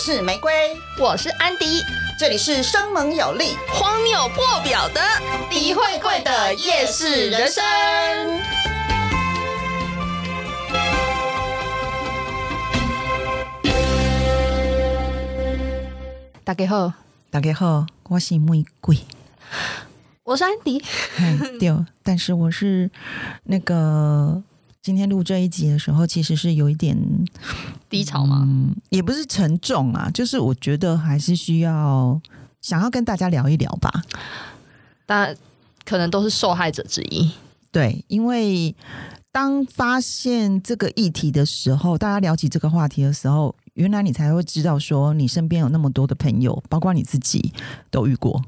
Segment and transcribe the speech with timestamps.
[0.00, 0.50] 是玫瑰，
[0.98, 1.84] 我是安迪，
[2.18, 5.00] 这里是生猛有力、荒谬破表的
[5.50, 7.62] 李慧贵的夜市人生。
[16.42, 16.94] 大家好，
[17.28, 18.96] 大家好，我是玫瑰。
[20.24, 20.82] 我是安迪。
[21.14, 22.90] 嘿对，但是我是
[23.44, 24.42] 那个
[24.82, 26.96] 今天录这一集的时候，其实是有一点
[27.90, 28.46] 低潮吗？
[28.48, 32.18] 嗯，也不是沉重啊，就是我觉得还是需要
[32.62, 34.02] 想要跟大家聊一聊吧。
[35.04, 35.36] 但
[35.84, 37.30] 可能都是受害者之一。
[37.70, 38.74] 对，因为
[39.30, 47.52] 当发现这个议题的时候，大家聊起这个话题的时候，原来你才会知道说，你身边有那么多的朋友，包括你自己
[47.90, 48.42] 都遇过。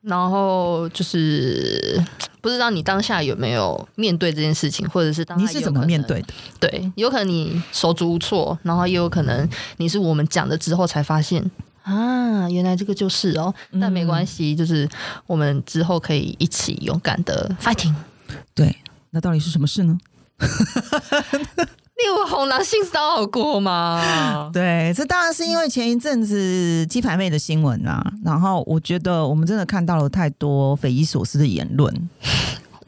[0.00, 2.02] 然后就是
[2.48, 6.28] 不知道你当下有没有面对这件事情，或者是当下你是怎么面对的？
[6.58, 11.44] 对，有可能你手足无措，然后也有可能你是我们讲了之后才发现
[11.82, 13.54] 啊，原来这个就是哦。
[13.78, 14.88] 但没关系，就是
[15.26, 17.94] 我们之后可以一起勇敢的 fighting。
[18.54, 18.74] 对，
[19.10, 19.98] 那到底是什么事呢？
[22.00, 24.50] 你有红狼性骚扰过吗？
[24.54, 31.92] 对，这当然是因为前一阵子鸡排妹的新闻啊，然后我觉得我们真的看到了太多匪夷所思的言论。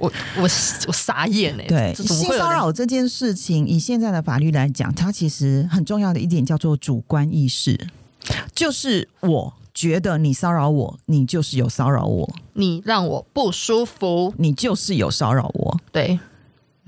[0.01, 0.43] 我我
[0.89, 1.67] 我傻眼哎！
[1.67, 7.79] 对，性骚扰这件事情，以现在的法律来讲，它其实很重要的一点叫做主观意识，
[8.55, 14.33] 就是我觉得你骚扰我，你就是有骚扰我，你让我不舒服。
[14.39, 16.19] 你就是有骚扰我，对，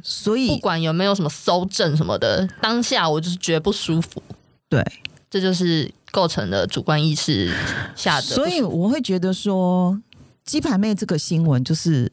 [0.02, 4.22] 所以不管有没有什么搜证什么的，当下我就是觉得不舒服，
[4.70, 4.82] 对，
[5.28, 7.54] 这就是构成了主观意识
[7.94, 8.22] 下的。
[8.22, 10.00] 所以我会觉得说，
[10.46, 12.10] 鸡排妹这个新闻就是。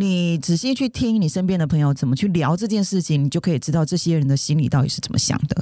[0.00, 5.60] 你仔细去听你身边的朋友怎么去聊这件事情，你就可以知道这些人的心里到底是怎么想的。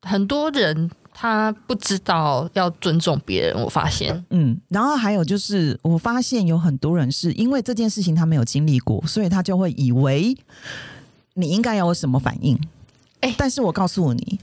[0.00, 10.34] 很多人他不知道要尊重别人，我发现嗯，然后还有就是，我发现有很多人是因为这件事情他没有经历过，所以他就会以为
[11.34, 12.58] 你应该要有什么反应。
[13.20, 14.40] 哎但是我告诉你，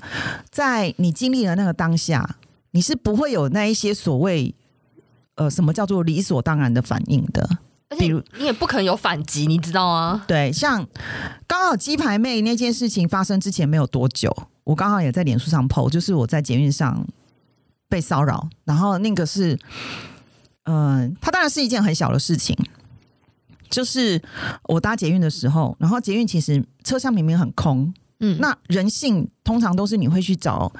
[0.51, 2.35] 在你经历了那个当下，
[2.69, 4.53] 你是不会有那一些所谓
[5.33, 7.57] 呃什么叫做理所当然的反应的。
[7.89, 10.23] 而且比如你也不可能有反击，你知道吗？
[10.27, 10.87] 对，像
[11.47, 17.07] 刚好鸡排妹那件事情发生之前没有多久，我刚好也在脸书上 PO，就是我在捷运上
[17.87, 19.57] 被骚扰，然后那个是，
[20.63, 22.57] 嗯、它当然是一件很小的事情，
[23.69, 24.21] 就是
[24.63, 30.73] 我搭捷运的时候，然后捷运其实车厢明明很空，嗯，那人性通常都是你会去找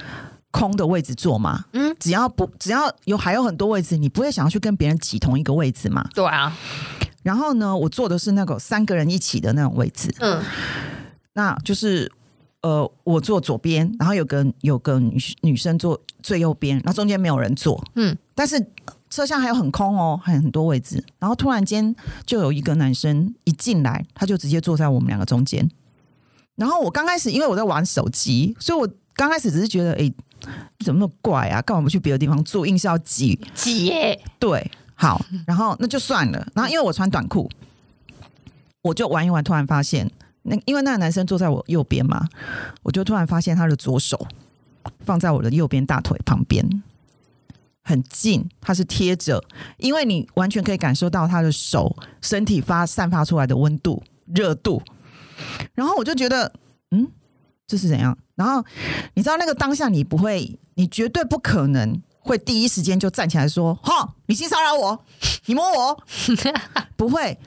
[0.56, 6.08] 空的位置坐嘛，嗯，只要不只要有还有很多位置，你不会想要去跟别人挤同一个位置嘛。
[6.14, 6.56] 对啊，
[7.24, 10.42] 然后呢，我坐的是那个三个人一起的那种位置，嗯，
[11.34, 12.10] 那就是
[12.62, 18.66] 呃，我坐左边，然后有个有个女女生坐最右边，然后中间没有人坐，嗯，但是
[19.10, 21.04] 车厢还有很空哦，还有很多位置。
[21.20, 21.94] 然后突然间
[22.26, 25.70] 就有一个男生一进来，他就直接坐在我们两个中间。
[26.56, 30.12] 然后我刚开始因为我在玩手机，所以我刚开始只是觉得，哎、
[30.80, 31.62] 怎么那么怪啊？
[31.62, 36.48] 干嘛不去别的地方住，硬是要挤挤耶，对，好，然后那就算了。
[36.54, 37.50] 然后因为我穿短裤，
[38.82, 40.10] 我就玩一玩，突然发现
[40.44, 42.28] 那因为那个男生坐在我右边嘛，
[42.84, 44.28] 我就突然发现他的左手
[45.00, 46.64] 放在我的右边大腿旁边，
[47.84, 49.44] 很近，他是贴着，
[49.78, 54.82] 因为你完全可以感受到他的手身体发散发出来的温度、热度。
[55.74, 56.52] 然后我就觉得，
[56.92, 57.08] 嗯，
[57.68, 58.18] 这是怎样？
[58.36, 58.64] 然后
[59.14, 65.06] 你知道那个当下，你不会，你绝对不可能会第一时间就站起来说：“哈，你性骚扰我，
[65.46, 66.04] 你摸我。”
[66.98, 67.38] 不会，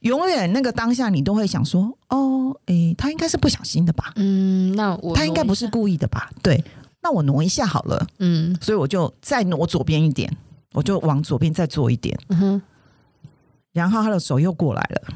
[0.00, 4.12] 永远那个当下你都会想说：“哦，诶，他应该是不小心的吧？
[4.16, 6.64] 嗯，那我他应该不是故意的吧？”对，
[7.02, 10.34] 那我挪一下好了，嗯所以我就再挪左边一点，
[10.72, 12.62] 我就往左边再坐一点，嗯哼，
[13.72, 15.14] 然后他的手又过来了。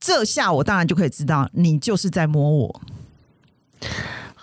[0.00, 2.80] 这下我当然就可以知道你就是在摸我，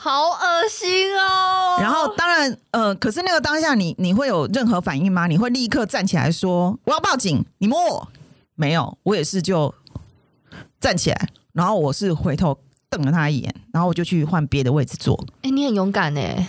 [0.01, 1.75] 好恶心哦。
[1.81, 5.27] 然后当然，呃，可是那个当下你你会有任何反应吗？
[5.27, 8.07] 你会立刻站起来说我要报警，你摸我？
[8.55, 9.75] 没有，我也是就
[10.79, 12.57] 站起来，然后我是回头
[12.89, 15.21] 瞪了他一眼，然后我就去换别的位置坐。
[15.41, 16.47] 哎、你很勇敢哎，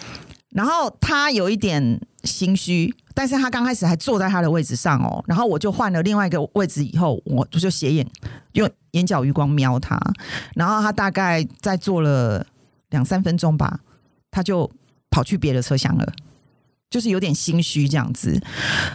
[0.50, 8.06] 然后他有一点心虚，但是他刚开始还坐在他的位置上哦，然后我就换了另外一个位置以后，我就斜眼
[8.52, 10.00] 用眼角余光瞄他，
[10.54, 12.46] 然后他大概在坐了
[12.90, 13.80] 两三分钟吧，
[14.30, 14.70] 他就
[15.10, 16.12] 跑去别的车厢了。
[16.90, 18.36] 就是有点心虚这样子，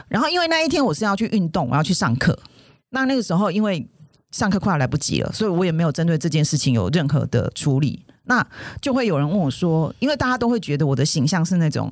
[0.10, 2.38] 然后因为那一天我是要去运动，我要去上课，
[2.90, 3.88] 那那个时候因为
[4.32, 8.06] 上课快要来不及了，所以我也没有针对这件事情有任何的处理。
[8.26, 8.46] 那
[8.82, 11.90] 就会有人问我说，因为大家都会觉得我的形象是那种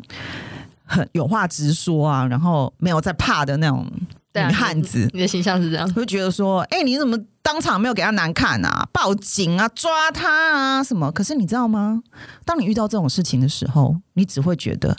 [0.83, 3.89] 很有话直说啊，然后没有在怕的那种
[4.33, 5.89] 女汉子，你的形象是这样。
[5.93, 8.87] 会觉得说，哎、你怎么当场没有给他难看啊？
[8.91, 11.11] 报警啊，抓他啊，什么？
[11.11, 12.01] 可是你知道吗？
[12.45, 14.97] 当你遇到这种事情的时候，你只会觉得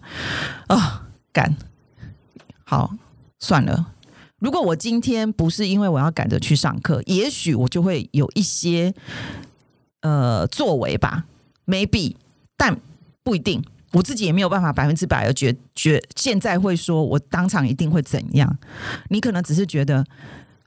[0.69, 1.57] 啊，干，
[2.65, 2.95] 好，
[3.41, 3.93] 算了。
[4.39, 8.93] 如果我今天不是因为我要赶着去上课，也许我就会有一些
[10.03, 11.25] 呃作为吧
[11.67, 12.15] ，maybe，
[12.57, 12.79] 但
[13.23, 13.65] 不一定。
[13.93, 18.59] 我自己也没有办法百分之百的觉觉，现在会说我当场一定会怎样。
[19.09, 20.05] 你可能只是觉得，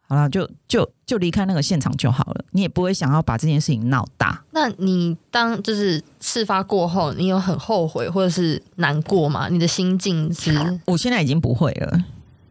[0.09, 4.41] 好了，就就就离开那个现场就好了，你也不会想要把这件事情闹大。
[4.51, 9.49] 那你当就是事发过后，你有很后悔或者是难过吗？
[9.49, 10.79] 你的心境是？
[10.85, 12.05] 我现在已经不会了，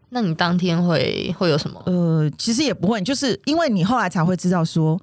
[0.09, 1.81] 那你当天会会有什么？
[1.87, 5.01] 呃，其实也不会，就是因为你后来才会知道说，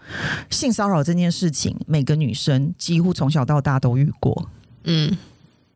[0.48, 4.48] 性骚扰这件事情，每个女生几乎从小到大都遇过。
[4.84, 5.16] 嗯，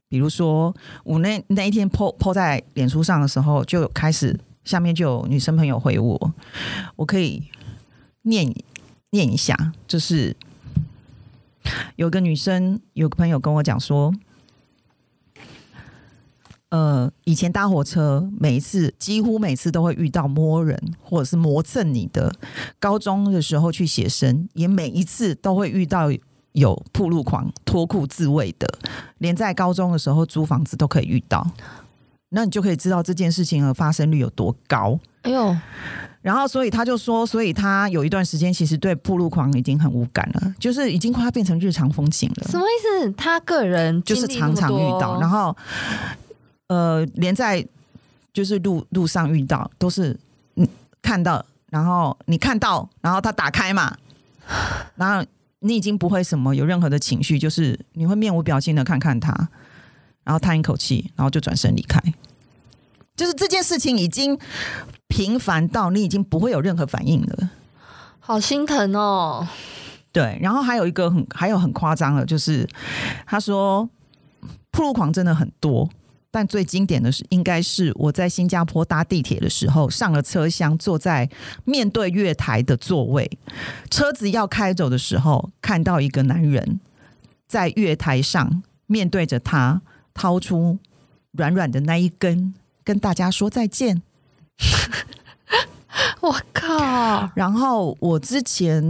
[0.08, 0.72] 比如说，
[1.02, 4.38] 我那那一天 po po 在脸书上的时候，就开始
[4.68, 6.34] 下面就有女生朋友回我，
[6.94, 7.42] 我可以
[8.20, 8.54] 念
[9.08, 10.36] 念一下，就是
[11.96, 14.12] 有个女生有个朋友跟我讲说，
[16.68, 22.30] 呃，以前搭火车，每一次几乎每次都会遇到摸人或者是磨蹭你的。
[22.78, 26.10] 高中的时候去写生，也每一次都会遇到
[26.52, 28.78] 有铺路狂脱裤自慰的，
[29.16, 31.50] 连在高中的时候租房子都可以遇到。
[32.30, 34.98] 那你就可以知道这件事情的发生率有多高。
[35.22, 35.56] 哎呦，
[36.22, 42.48] 然后，所以他就说，所以他有一段时间其实对铺路狂已经很无感了，就是已经快要变成日常风景了。
[42.48, 43.12] 什么意思？
[43.12, 45.54] 他个人就是常常遇到，然后
[46.68, 47.66] 呃，连在
[48.32, 50.16] 就是路路上遇到都是
[50.54, 50.66] 嗯
[51.02, 53.96] 看到，然后你看到，然后他打开嘛，
[54.96, 55.26] 然后
[55.60, 59.32] 你已经不会什么有任何的情绪，就是你会面无表情的看看他，
[60.28, 61.98] 然后叹一口气，然后就转身离开。
[63.16, 64.38] 就是这件事情已经
[65.06, 67.50] 频繁到你已经不会有任何反应了。
[68.20, 69.48] 好心疼哦。
[70.12, 72.68] 对，然后还有一个很还有很夸张的，就是
[73.26, 73.88] 他说
[74.70, 75.88] 铺路狂真的很多，
[76.30, 81.26] 但最经典的是应该是我在新加坡搭地铁的时候，上了车厢，坐在
[81.64, 83.38] 面对月台的座位，
[83.90, 86.80] 车子要开走的时候，看到一个男人
[87.46, 89.80] 在月台上面对着他，
[90.18, 90.76] 掏出
[91.30, 94.02] 软软的那一根，跟大家说再见。
[96.20, 97.30] 我靠！
[97.36, 98.82] 然后我之前，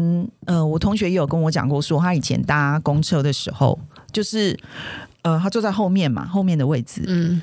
[0.47, 3.79] 呃，我同学也有跟我讲过说他以前搭公车的时候，
[4.11, 4.59] 就是，
[5.21, 7.43] 呃，他坐在后面嘛，后面的位置，嗯。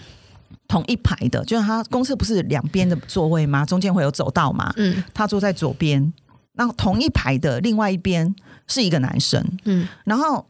[0.67, 3.63] 同一排的，就是他公车不是两边的座位吗？
[3.63, 5.03] 中间会有走道嘛，嗯。
[5.13, 6.11] 他坐在左边，
[6.53, 8.33] 那同一排的另外一边
[8.65, 10.43] 是一个男生，嗯，然后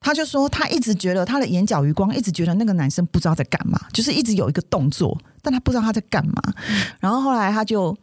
[0.00, 6.42] 他就说，他一直觉得他的眼角余光一直觉得那个男生不知道在干嘛，就是一直有一个动作，但他不知道他在干嘛。
[6.98, 7.96] 然后后来他就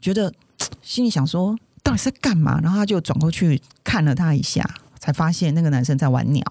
[0.00, 0.32] 觉得
[0.80, 2.60] 心里想说，到底是在干嘛？
[2.62, 4.64] 然后他就转过去看了他一下，
[5.00, 6.44] 才发现那个男生在玩鸟，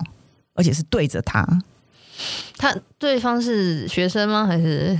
[0.53, 1.47] 而且是对着他。
[2.57, 4.45] 他对方是学生吗？
[4.45, 4.99] 还是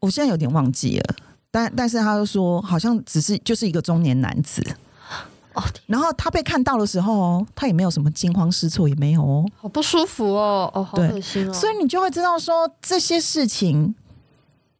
[0.00, 1.14] 我现在有点忘记了，
[1.52, 4.60] 但但是他就说，好像只是就是一个中年男子。
[5.58, 9.44] 哦，然后他被看到的时候哦，他也没有什么惊慌失措，也没有哦。
[9.56, 11.52] 好不舒服哦，哦，好对恶心哦。
[11.52, 13.94] 所以你就会知道说这些事情，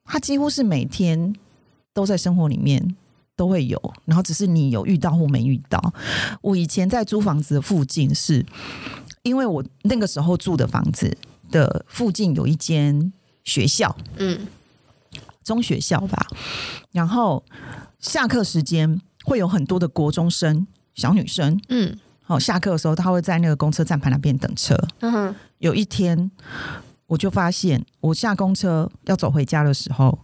[0.04, 1.34] 他几乎是每天
[1.92, 2.96] 都在生活里面
[3.34, 5.92] 都会有，然后只是你有遇到或没遇到。
[6.40, 8.46] 我以前在租房子的附近是，
[9.22, 11.16] 因为我那个时候住的房子
[11.50, 14.46] 的附近有一间学校，嗯
[15.42, 16.26] 中学校吧，
[16.92, 17.42] 然后
[17.98, 21.96] 下课时间会有很多的国中生、小女生，嗯。
[22.26, 24.76] 哦，下课的时候他会在那个公车站牌那边等车。
[25.00, 26.30] 嗯哼，有一天，
[27.06, 30.18] 我就发现我下公车要走回家的时候，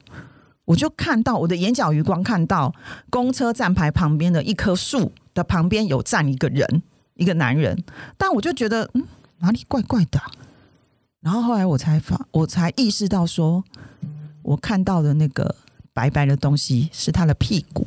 [0.66, 2.74] 我就看到我的眼角余光看到
[3.08, 6.82] 公车站牌旁边的一棵树的旁边有站一个人，
[7.14, 7.82] 一个男人，
[8.18, 9.02] 但我就觉得嗯
[9.38, 10.30] 哪里怪怪的啊、
[11.22, 13.64] 然后后来我才发，我才意识到说，
[14.42, 15.56] 我看到的那个
[15.94, 17.86] 白白的东西是他的屁股，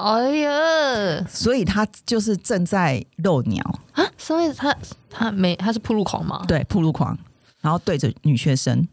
[0.00, 4.74] 哎呀，所以他就是正在露鸟，啊，所以他
[5.10, 6.44] 他没他是铺路狂吗？
[6.48, 7.16] 对，铺路狂，
[7.60, 8.86] 然后对着女学生。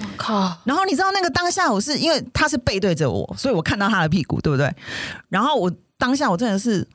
[0.00, 4.72] 我靠，然后你知道那个当下，我是因为他是背对着我，所以我看到他的屁股，对不对？
[5.28, 6.86] 然后我当下我真的是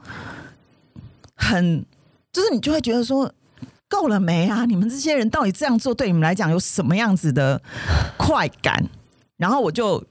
[1.36, 1.86] 很，
[2.32, 3.30] 就是你就会觉得说，
[3.90, 4.64] 够了没啊？
[4.64, 7.62] 你们这些人到底这样做对你们来讲有什么样子的
[8.16, 8.90] 快感？
[9.36, 10.02] 然后我就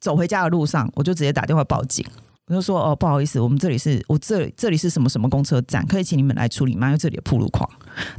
[0.00, 2.04] 走回家的路上，我就直接打电话报警，
[2.46, 6.88] 我就说哦，不好意思，我们这里是我这里这里是什么什么公车站，可以请你们来处理吗？
[6.88, 7.68] 因为这里的铺路况。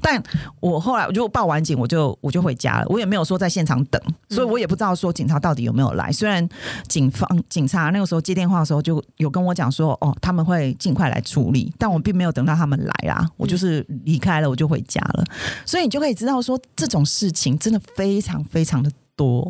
[0.02, 0.22] 但
[0.60, 6.12] 我后来我就报完警，我就我就回家了，我也没有说在现场等，所以我也不知道说警察到底有没有来。
[6.12, 6.48] 虽然
[6.88, 15.24] 警方警察那个时候接电话的时候就有跟我讲说，哦，他们会尽快来处理，但我并没有等到他们来啦，我就是离开了，我就回家了。
[15.66, 19.50] 所以你就可以知道说，这种事情真的非常非常的多。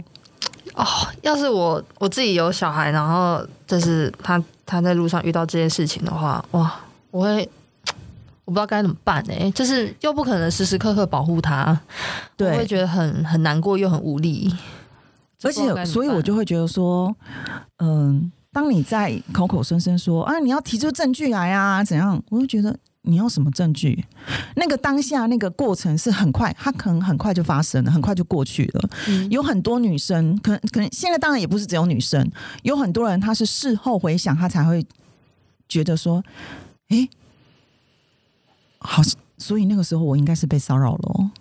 [0.74, 0.86] 哦，
[1.22, 6.80] 要是我我自己有小孩，然后就是他他在路上遇到这件事情的话，哇，
[7.12, 7.50] 我会
[8.46, 11.80] 我不知道该怎么办哎、就是又不可能时时刻刻保护他，
[12.40, 14.54] 我会，觉得很很难过又很无力，
[15.44, 17.14] 而且所以我就会觉得说，
[17.80, 22.78] 嗯、当你在口口声声说啊，你要提出证据来啊，怎样，我就觉得。
[23.04, 24.06] 你要什么证据？
[24.56, 28.90] 那个当下那个过程是很快，它可能很快就发生了，很快就过去了。
[29.08, 32.32] 嗯有很多女生，可能可能现在当然也不是只有女生，
[32.64, 34.86] 有很多人她是事后回想，她才会
[35.68, 36.24] 觉得说，
[36.90, 37.10] 诶，
[38.80, 39.02] 好，
[39.38, 41.32] 所以那个时候我应该是被骚扰了哦。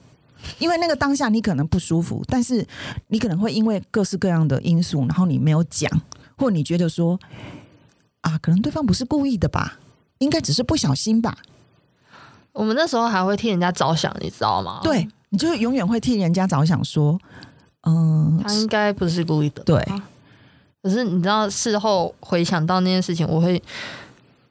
[0.59, 2.67] 因为那个当下你可能不舒服，但是
[3.09, 5.90] 你可能会因为各式各样的因素，然后你没有讲，
[6.38, 7.21] 或你觉得说
[8.23, 9.79] 啊，可能对方不是故意的吧，
[10.21, 11.37] 应该只是不小心吧。
[12.53, 14.81] 我们那时候还会替人家着想，你知道吗？
[14.83, 17.19] 对，你就永远会替人家着想，说，
[17.83, 19.62] 嗯、他应该不是故意的。
[19.65, 19.85] 对。
[20.83, 23.62] 可是你知道，事后回想到那件事情，我会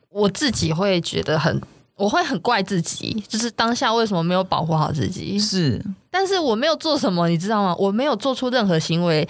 [0.10, 1.62] 我自己会觉得很，
[1.96, 5.40] 我会很怪自己，就是当下为什么没有保护好自己？
[5.40, 7.76] 是但是我没有做什么，你知道吗？
[7.78, 9.28] 我没有做出任何行为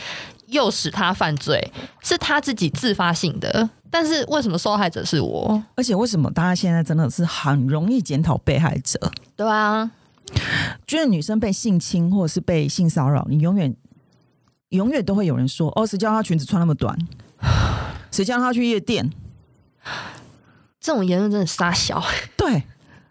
[0.47, 3.69] 诱使他犯罪，是他自己自发性的。
[3.91, 5.63] 但是为什么受害者是我？
[5.75, 8.99] 而且为什么大家现在真的是很容易检讨被害者？
[9.35, 9.89] 对啊，
[10.85, 13.75] 觉得女生被性侵或者是被性骚扰，你永远
[14.69, 16.95] 永远都会有人说：“哦，谁叫她裙子穿那么短？
[18.11, 19.09] 谁叫她去夜店
[20.79, 22.03] 这种言论真的傻小，？”
[22.37, 22.63] 对，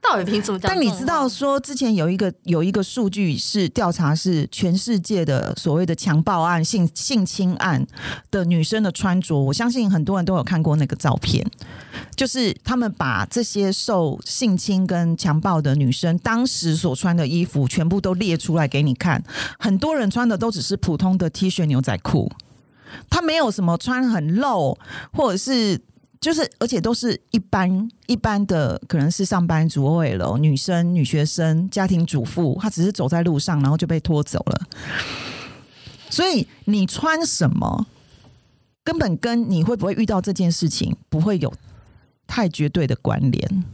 [0.08, 0.72] 到底凭什么讲？
[0.72, 7.86] 但你知道，说之前有一个有一个数据是调查是全世界的所谓的强暴案、性性侵案
[8.30, 11.46] 的女生的穿着，我相信很多人都有看过那个照片，
[12.16, 19.22] 就是他们把这些受性侵跟强暴的女生当时所穿的衣服全部都列出来给你看，
[19.58, 22.32] 很多人穿的都只是普通的 T 恤牛仔裤，
[23.10, 24.78] 他没有什么穿很露，
[25.12, 25.78] 或者是
[26.20, 34.66] 就是，而且都是一般一般的，可能是上班族 OL 女生、女学生、家庭主妇，她只是走在路上，然后就被拖走了。
[36.10, 37.86] 所以你穿什么，
[38.82, 41.52] 根本跟你会不会遇到这件事情不会有
[42.26, 43.64] 太绝对的关联。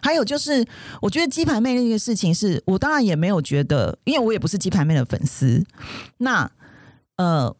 [0.00, 0.64] 还有就是，
[1.00, 5.64] 我觉得鸡排妹那个事情是，我当然也没有觉得，因为我也不是鸡排妹的粉丝。
[6.18, 6.50] 那
[7.16, 7.54] 呃，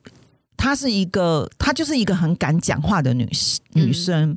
[0.75, 3.31] 她是一个，她就是一个很敢讲话的女
[3.75, 4.37] 女生。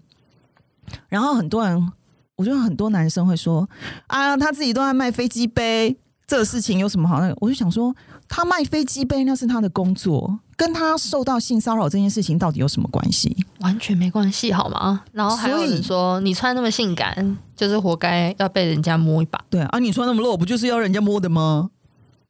[1.09, 1.91] 然后很多人，
[2.35, 3.67] 我觉得很多男生会说
[4.05, 7.35] 啊，他自己都在卖飞机杯，这个事情有什么好那个？
[7.41, 7.91] 我就想说，
[8.29, 13.35] 他卖飞机杯那是他的工作，跟他受到性骚扰这件事情到底有什么关系？
[13.61, 15.05] 完全没关系，好吗？
[15.13, 19.43] 然后还有人说你穿那么性感，就是活该要被人家摸一把。
[19.49, 21.71] 对啊，你穿那么露，不就是要人家摸的吗？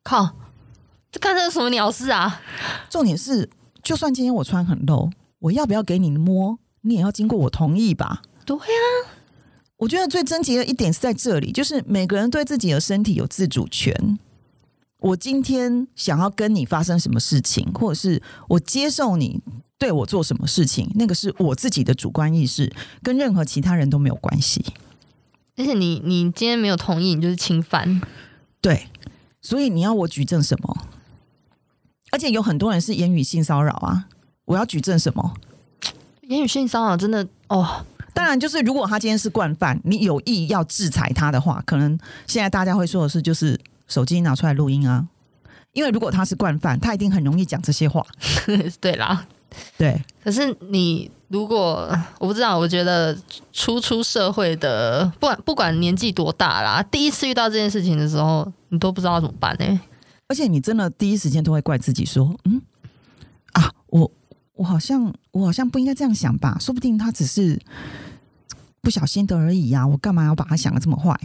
[0.02, 0.30] 靠，
[1.12, 2.40] 这干这是什么鸟事啊？
[2.90, 3.50] 重点是，
[3.88, 8.22] 就算今天我穿很露，我要不要给你摸，你也要经过我同意吧？
[8.46, 8.64] 对呀、
[9.78, 14.20] 我觉得最症结的一点是在这里，就是每个人对自己的身体有自主权。
[15.00, 19.42] 我今天想要跟你发生什么事情，或者是我接受你
[19.78, 22.70] 对我做什么事情，那个是我自己的主观意识，
[23.02, 24.66] 跟任何其他人都没有关系。
[25.56, 28.02] 而且你你今天没有同意，你就是侵犯。
[28.60, 28.90] 对，
[29.42, 30.78] 所以你要我举证什么？
[32.12, 34.06] 而且有很多人是言语性骚扰啊，
[34.46, 35.34] 我要举证什么？
[36.22, 45.08] 言语性骚扰真的哦，当然，就是如果他今天是惯犯，你有意要制裁他的话，可能现在大家会说的是，就是手机拿出来录音啊。
[45.74, 48.06] 因为如果他是惯犯，他一定很容易讲这些话。
[48.82, 49.26] 对啦。
[49.78, 53.18] 对，可是你如果我不知道，我觉得
[53.54, 59.80] 初出社会的，不管不管年纪多大啦，第一次遇到这件事情的时候，你都不知道怎么办呢、
[60.28, 62.62] 而且你真的第一时间都会怪自己说，嗯
[63.54, 64.12] 啊，我
[64.54, 66.58] 我好像我好像不应该这样想吧？
[66.60, 67.60] 说不定他只是
[68.82, 71.18] 不小心的而已呀、我干嘛要把他想的这么坏？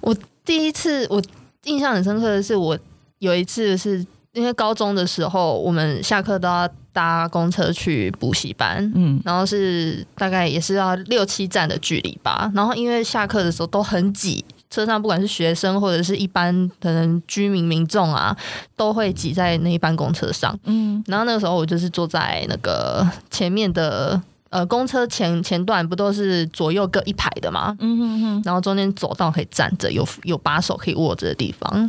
[0.00, 1.22] 我第一次我
[1.64, 2.78] 印象很深刻的是，我
[3.18, 12.50] 有一次是因为高中的时候，我们下课都要搭公车去补习班，嗯然后是大概也是要六七站的距离吧。
[12.54, 18.36] 然后因为下课的时候都很挤，车上不管是学生或者是一般可能居民民众啊，
[18.76, 20.58] 都会挤在那一班公车上。
[20.64, 27.76] 嗯然后那个时候我就是坐在那个前面的呃，公车前前段不都是左右各一排的嘛？
[27.78, 31.88] 嗯哼哼，然后中间走道可以站着，有有把手可以握着的地方。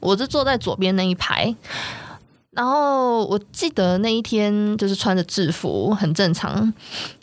[0.00, 1.54] 我是坐在左边那一排，
[2.52, 6.72] 然后我记得那一天就是穿着制服，很正常。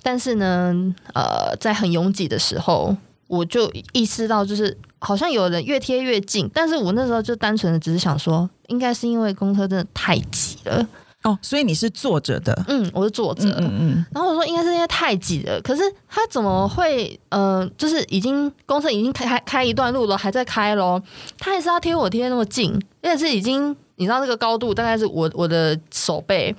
[0.04, 0.76] 但是呢，
[1.16, 2.96] 呃，在很拥挤的时候，
[3.32, 6.50] 我就意识到，就是好像有人越贴越近。
[6.54, 10.86] 但是我那时候就单纯的只是想说，应该是因为公车真的太挤了。
[11.24, 13.48] 哦，所以你是坐着的，嗯，我是坐着。
[13.48, 17.18] 嗯嗯嗯，然后我说应该是因为太挤了，可是他怎么会？
[17.30, 21.02] 呃，就是已经公车已经开开一段路了，还在开咯，
[21.38, 26.54] 他还是要贴我贴那么近，而且是已经你知道那个高度大概是我我的手背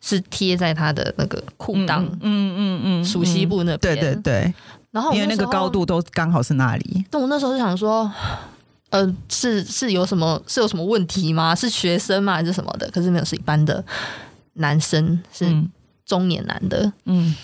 [0.00, 4.54] 是贴在他的那个裤裆嗯嗯嗯，属膝部那边对边，对对，
[4.90, 8.10] 然后因为那个高度都刚好是那里，但我那时候就想说，
[8.90, 11.54] 呃，是是有什么是有什么问题吗？
[11.54, 12.34] 是学生吗？
[12.34, 12.90] 还是什么的？
[12.90, 13.84] 可是没有，是一般的
[14.54, 15.70] 男生，是嗯
[16.06, 16.90] 中年男的。
[17.04, 17.34] 嗯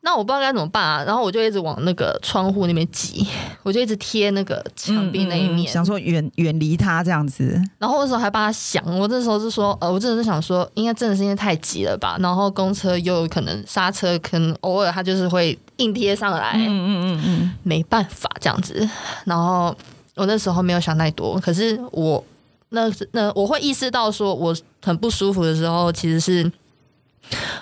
[0.00, 3.26] 那我不知道该怎么办啊，然后我就一直往那个窗户那边挤，
[3.62, 18.88] 我就一直贴那个墙壁那一面，嗯想说远远离他这样子，然后我那时候还帮他想，我那时候是说，呃，我真的是想说，应该真的是因为太急了吧，然后公车又有可能刹车，可能偶尔它就是会硬贴上来，嗯嗯嗯嗯没办法这样子。
[19.24, 19.76] 然后
[20.14, 22.24] 我那时候没有想太多，可是我
[22.70, 26.50] 那那我会意识到说我很不舒服的时候，其实是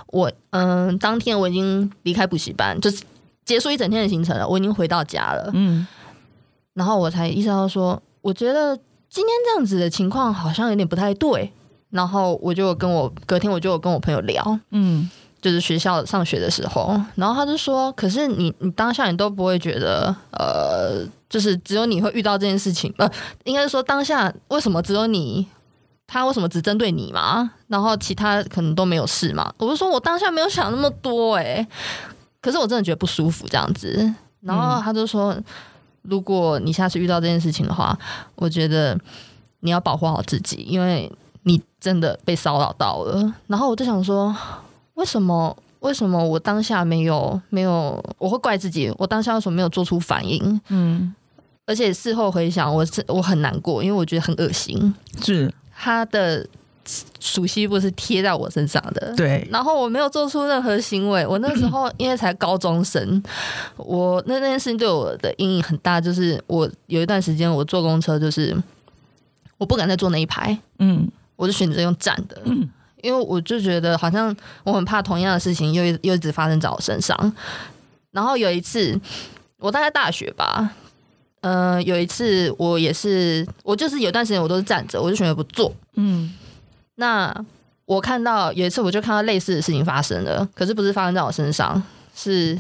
[0.09, 3.03] 我嗯、当天我已经离开补习班，就是
[3.45, 5.87] 结束一整天的行程了，我已经回到家了，嗯。
[6.75, 8.77] 然后我才意识到说，我觉得
[9.09, 11.53] 今天这样子的情况好像有点不太对。
[11.91, 15.09] 然后我就跟我隔天我就有跟我朋友聊，嗯。
[15.39, 23.09] 就是学校上学的时候，然后他就说：“可是你你当下你都不会觉得，呃，就是只有你会遇到这件事情，呃，
[23.45, 25.47] 应该是说当下为什么只有你，
[26.07, 27.51] 他为什么只针对你嘛？
[27.69, 31.67] 然后其他可能都没有事嘛？”我就说我当下没有想那么多、欸，
[32.41, 34.15] 可是我真的觉得不舒服这样子。
[34.41, 35.37] 然后他就说
[36.03, 37.99] ：“如果你下次遇到这件事情的话，
[38.37, 38.99] 我觉得
[39.61, 41.11] 你要保护好自己，因为
[41.43, 44.35] 你真的被骚扰到了。”然后我就想说。
[44.97, 45.55] 为什么？
[45.81, 48.03] 为什么我当下没有没有？
[48.17, 50.59] 我会怪自己，我当下为什么没有做出反应？
[50.69, 51.15] 嗯，
[51.67, 54.95] 而且事后回想，我是我很难过，因为我觉得很恶心。
[55.23, 56.47] 是他的
[57.21, 61.27] 熟悉部是贴在我身上的，对，然后我没有做出任何行为。
[61.27, 63.23] 我那时候因为才高中生，
[63.77, 68.57] 我那那件事情对我的阴影很大，就是我有一段时间我坐公车，就是
[69.59, 72.69] 我不敢再坐那一排，嗯我就选择用站的，嗯
[73.03, 74.35] 因为我就觉得好像
[74.65, 77.33] 我很怕同样的事情又又一直发生在我身上。
[78.11, 78.99] 然后有一次，
[79.59, 80.73] 我大概大学吧，
[81.47, 85.73] 呃，有一次我也是，我就是有段时间我都是站着，我就选择不坐。
[85.95, 86.35] 嗯
[86.97, 87.33] 那
[87.85, 91.81] 我看到有一次，我就看到类似的事情发生了，可是不是发生在我身上，
[92.17, 92.59] 是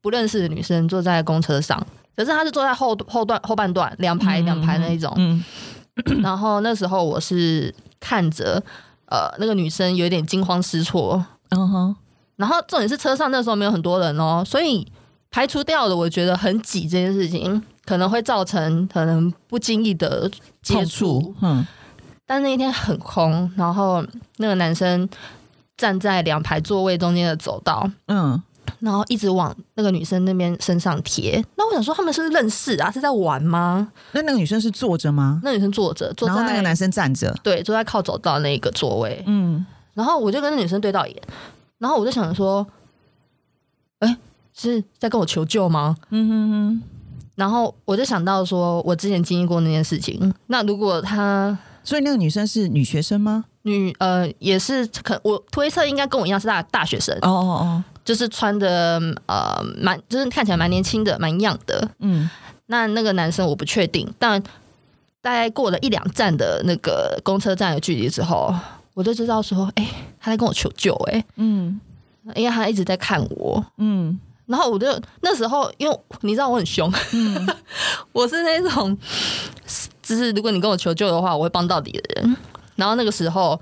[0.00, 1.78] 不认识的女生坐在公车上，
[2.16, 5.12] 可是她是坐在后后段后半段两排两排那一种。
[5.18, 5.44] 嗯
[6.22, 8.62] 然后那时候我是看着
[9.10, 11.96] 呃那个女生有点惊慌失措，嗯哼，
[12.36, 14.90] 然后重点是车上那时候没有很多人哦，所以
[15.30, 20.30] 排除掉了我觉得很挤这件事情可能会造成可能不经意的
[20.62, 21.66] 接碰触触，，嗯
[22.26, 24.04] 但那一天很空，然后
[24.38, 25.08] 那个男生
[25.76, 28.40] 站在两排座位中间的走道，嗯
[28.78, 31.44] 然后一直往那个女生那边身上贴。
[31.56, 32.90] 那我想说，他们是认识啊？
[32.90, 33.92] 是在玩吗？
[34.12, 35.40] 那那个女生是坐着吗？
[35.44, 39.64] 那女生坐着，坐在然后那个男生站着，对坐在靠走道那个座位，嗯
[39.94, 41.22] 然后我就跟那女生对到眼，
[41.78, 42.66] 然后我就想说，
[43.98, 44.16] 哎，
[44.54, 45.96] 是在跟我求救吗？
[46.10, 46.82] 嗯哼哼，
[47.34, 50.32] 然后我就想到说，我之前经历过那件事情。
[50.46, 53.44] 那如果他所以那个女生是女学生吗？
[53.62, 61.88] 女呃也是可，我推测应该跟我一样是大大学生，哦哦哦，就是穿的呃蛮，就是看起来蛮年轻的，蛮样的。
[62.00, 62.28] 嗯
[62.66, 64.40] 那那个男生我不确定，但
[65.20, 68.54] 大概过了一两站的那个公车站的距离之后，
[68.94, 69.86] 我就知道说，哎、
[70.20, 71.80] 他在跟我求救、哎，嗯
[72.34, 73.64] 因为他一直在看我。
[73.78, 74.86] 嗯然后我就
[75.20, 77.48] 那时候，因为你知道我很凶，嗯
[78.12, 78.96] 我是那种，
[80.02, 82.36] 就是如果你跟我求救的话，我会帮到底的人。
[82.76, 83.60] 然后那个时候，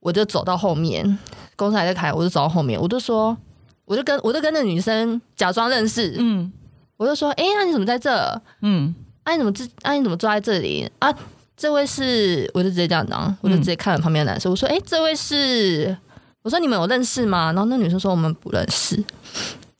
[0.00, 1.18] 我就走到后面，
[1.56, 3.36] 公司还在开，我就走到后面，我就说，
[3.84, 6.52] 我就跟我就跟那女生假装认识，嗯
[6.96, 8.40] 我就说，哎、那你怎么在这？
[8.62, 11.14] 嗯啊，你怎么这啊你怎么坐在这里啊？
[11.56, 15.96] 这位是，我就直接这样讲，我就直接看了旁边的男生，我说，哎、这位是，
[16.42, 17.46] 我说你们有认识吗？
[17.52, 19.02] 然后那女生说我们不认识，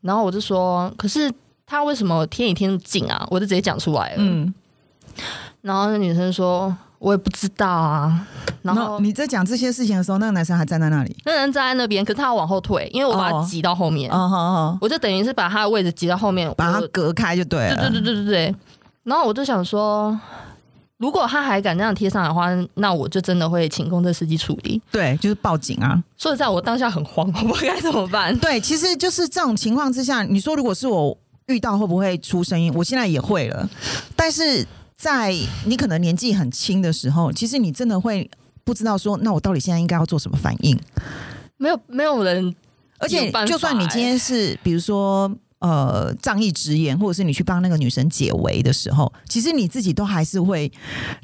[0.07, 1.31] 然后我就说，可是
[1.66, 3.27] 他为什么贴你贴那么近啊？
[3.31, 4.55] 我就直接讲出来了，嗯
[5.62, 8.25] 然后那女生说，我也不知道啊。
[8.62, 11.16] 然后你在讲这些事情的时候，那个男生还站在那里。
[11.25, 17.90] 那人站在那边，可是他要往后退，因为我把他哦挤到后面，哦哦哦，我就等于是把他的位置挤到后面，把他隔开就对了。
[17.90, 18.55] 对对对对对对。
[19.03, 20.16] 然后我就想说，
[20.99, 24.81] 如果他还敢这样贴上来的话，那我就真的会请公车司机处理。
[24.91, 26.03] 对，就是报警啊。
[26.17, 28.35] 说实在，我当下很慌，我不知道该怎么办。
[28.41, 31.17] 对，其实就是这种情况之下，你说如果是我
[31.49, 32.73] 遇到会不会出声音？
[32.75, 33.69] 我现在也会了，
[34.17, 35.35] 但是在
[35.67, 38.31] 你可能年纪很轻的时候，其实你真的会
[38.65, 40.79] 不知道说，那我到底现在应该要做什么反应？
[41.59, 42.55] 没有没有人，
[42.99, 45.31] 而且就算你今天是比如说。
[45.59, 50.71] 呃，仗义直言，或者是你去帮那个女生解围的时候，其实你自己都还是会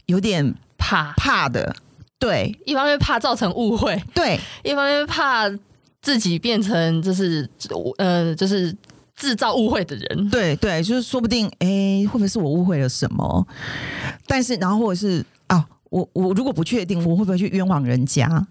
[0.06, 1.74] 有点怕，怕的。
[2.18, 5.50] 对一方面怕造成误会，对，一方面怕
[6.00, 7.48] 自己变成就是
[7.98, 8.72] 呃就是
[9.16, 10.30] 制造误会的人。
[10.30, 13.44] 对对，就是说不定，哎、会不会是我误会了什么？
[14.28, 18.46] 但是，然后或者是啊，我我如果不确定，我会不会去冤枉人家？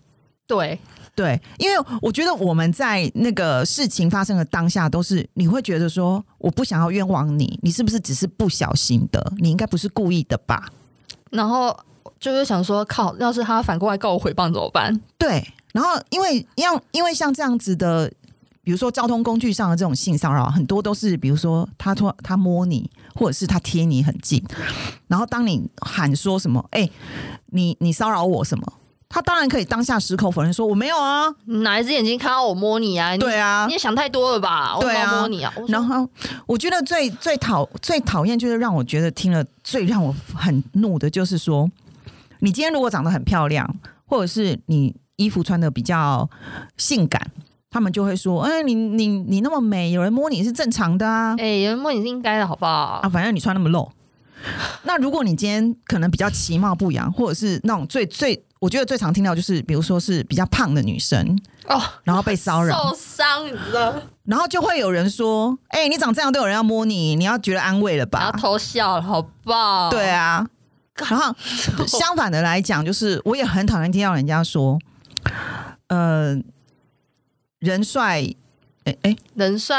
[0.46, 0.78] 对，
[1.14, 9.34] 对，因为我觉得我们在那个事情发生的当下，都是你会觉得说，我不想要冤枉你，你是不是只是不小心的？
[9.38, 10.70] 你应该不是故意的吧？
[11.30, 11.78] 然后
[12.20, 15.00] 就是想说，靠，要是他反过来告我诽谤怎么办？
[15.18, 18.10] 对，然后因为像因为像这样子的，
[18.64, 24.42] 比如说交通工具上的这种性骚扰，很多都是比如说他拖他摸你，或者是他贴你很近，
[25.08, 26.90] 然后当你喊说什么，哎、
[27.48, 28.74] 你你骚扰我什么？
[29.14, 33.12] 他当然可以当下矢口否认说我没有啊，你哪一只眼睛看到我摸你啊？
[33.12, 34.78] 你对啊你也想太多了吧？
[34.78, 34.82] 我
[35.18, 35.54] 摸你啊？
[35.68, 36.08] 然后
[36.48, 41.70] 我觉得最最讨最讨厌就是让我觉得听了最让我很怒的就是说，
[42.40, 46.30] 你今天如果长得很漂亮，或者是你衣服穿的比较
[46.78, 47.30] 性感，
[47.70, 53.02] 他们就会说，哎、你你你那么美，有人摸你是正常的啊，哎、有人摸你是应该的，好不好？
[53.04, 53.92] 啊，反正你穿那么露。
[54.84, 61.36] 那如果你今天可能比较其貌不扬，或者是那种最最，我觉得最常听到就是，比如说是比较胖的女生，
[61.68, 63.92] 哦，然后被骚扰，受伤，你知道？
[64.24, 69.90] 然后就会有人说：“哎、你长这样都有人要摸你，你要觉得安慰了然吧后偷笑了，好不好？
[69.90, 70.48] 对啊。
[71.10, 71.36] 然后
[71.88, 74.78] 相反的来讲，就是我也很讨厌听到人家说，
[75.88, 76.40] 呃，
[77.58, 78.24] 人帅，
[78.84, 79.78] 哎、哎、人帅，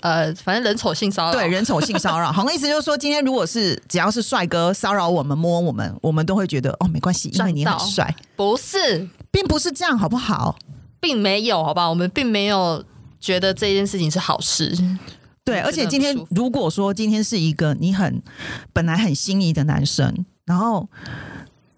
[0.00, 10.56] 呃，反正人丑性骚扰，对，人丑性骚扰， 好像意思就是说，今天如果是只要是帅哥骚扰我们、摸我们，我们都会觉得哦，没关系，因为你很帅，不是，并不是这样，好不好？
[11.00, 11.88] 并没有，好吧？
[11.88, 12.84] 我们并没有
[13.20, 14.76] 觉得这件事情是好事。
[15.44, 18.20] 对，嗯而且今天如果说今天是一个你很
[18.72, 20.88] 本来很心仪的男生，然后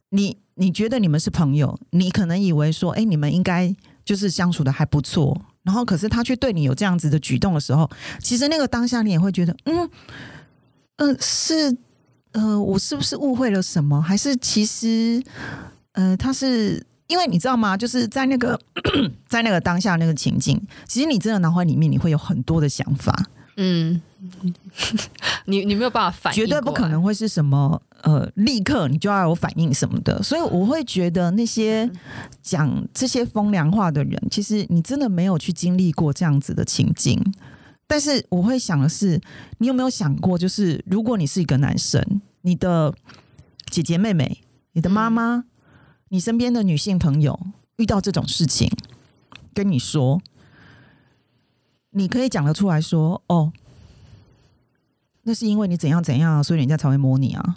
[0.09, 3.77] 你你觉得你们是朋友，你可能以为说，哎、你们应该
[4.07, 9.91] 就是相处的还不错，然后可是他却对你有这样子的举动的时候，其实那个当下你也会觉得，嗯
[10.97, 11.77] 嗯、是
[12.33, 14.01] 呃，我是不是误会了什么？
[14.01, 15.23] 还是其实
[15.93, 16.85] 呃，他是。
[17.11, 17.77] 因为你知道吗？
[17.77, 18.57] 就是在那个
[19.27, 23.13] 在那个当下那个情境，其实你真的脑海里面你会有很多的想法，
[23.57, 24.01] 嗯，
[25.47, 27.03] 你你没有办法反应，绝对不可能。
[27.03, 30.23] 会是什么呃，立刻你就要有反应什么的。
[30.23, 31.91] 所以我会觉得那些
[32.43, 37.19] 讲这些风凉话的人，其实你真的没有去经历过这样子的情境。
[37.87, 39.21] 但是我会想的是，
[39.59, 42.95] 你有没有想过，就是如果你是一个男生，你的
[43.71, 45.45] 姐姐妹妹、你的妈妈、
[46.11, 47.41] 你身边的女性朋友
[47.79, 48.71] 遇到这种事情，
[49.53, 50.21] 跟你说，
[51.91, 53.53] 你可以讲得出来说，哦，
[55.23, 57.57] 那是因为你怎样怎样啊，所以人家才会摸你啊。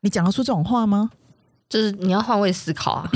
[0.00, 1.10] 你讲得出这种话吗？
[1.68, 3.10] 就是你要换位思考啊！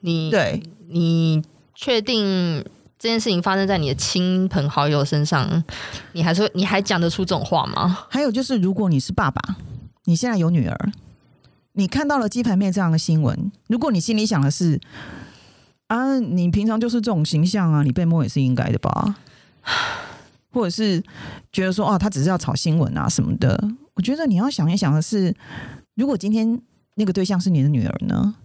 [0.00, 1.42] 你对，你
[1.74, 2.62] 确定
[2.98, 5.64] 这件事情发生在你的亲朋好友身上，
[6.12, 8.06] 你还说你还讲得出这种话吗？
[8.10, 9.56] 还有就是，如果你是爸爸，
[10.04, 10.92] 你现在有女儿，
[11.72, 14.78] 你看到了鸡排妹这样的新闻，如果你心里想的是
[15.86, 19.16] 啊，你平常就是这种形象啊，你被摸也是应该的吧？
[20.54, 21.02] 或者是
[21.52, 23.62] 觉得说哦，他只是要炒新闻啊什么的，
[23.94, 25.34] 我觉得你要想一想的是，
[25.96, 26.58] 如果今天
[26.94, 28.36] 那个对象是你的女儿呢？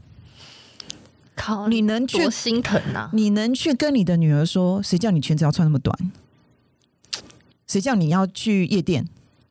[1.35, 3.09] 靠，你能去心疼啊！
[3.13, 5.97] 你能去跟你的女儿说，谁叫你裙子要穿那么短？
[7.67, 9.07] 谁叫你要去夜店？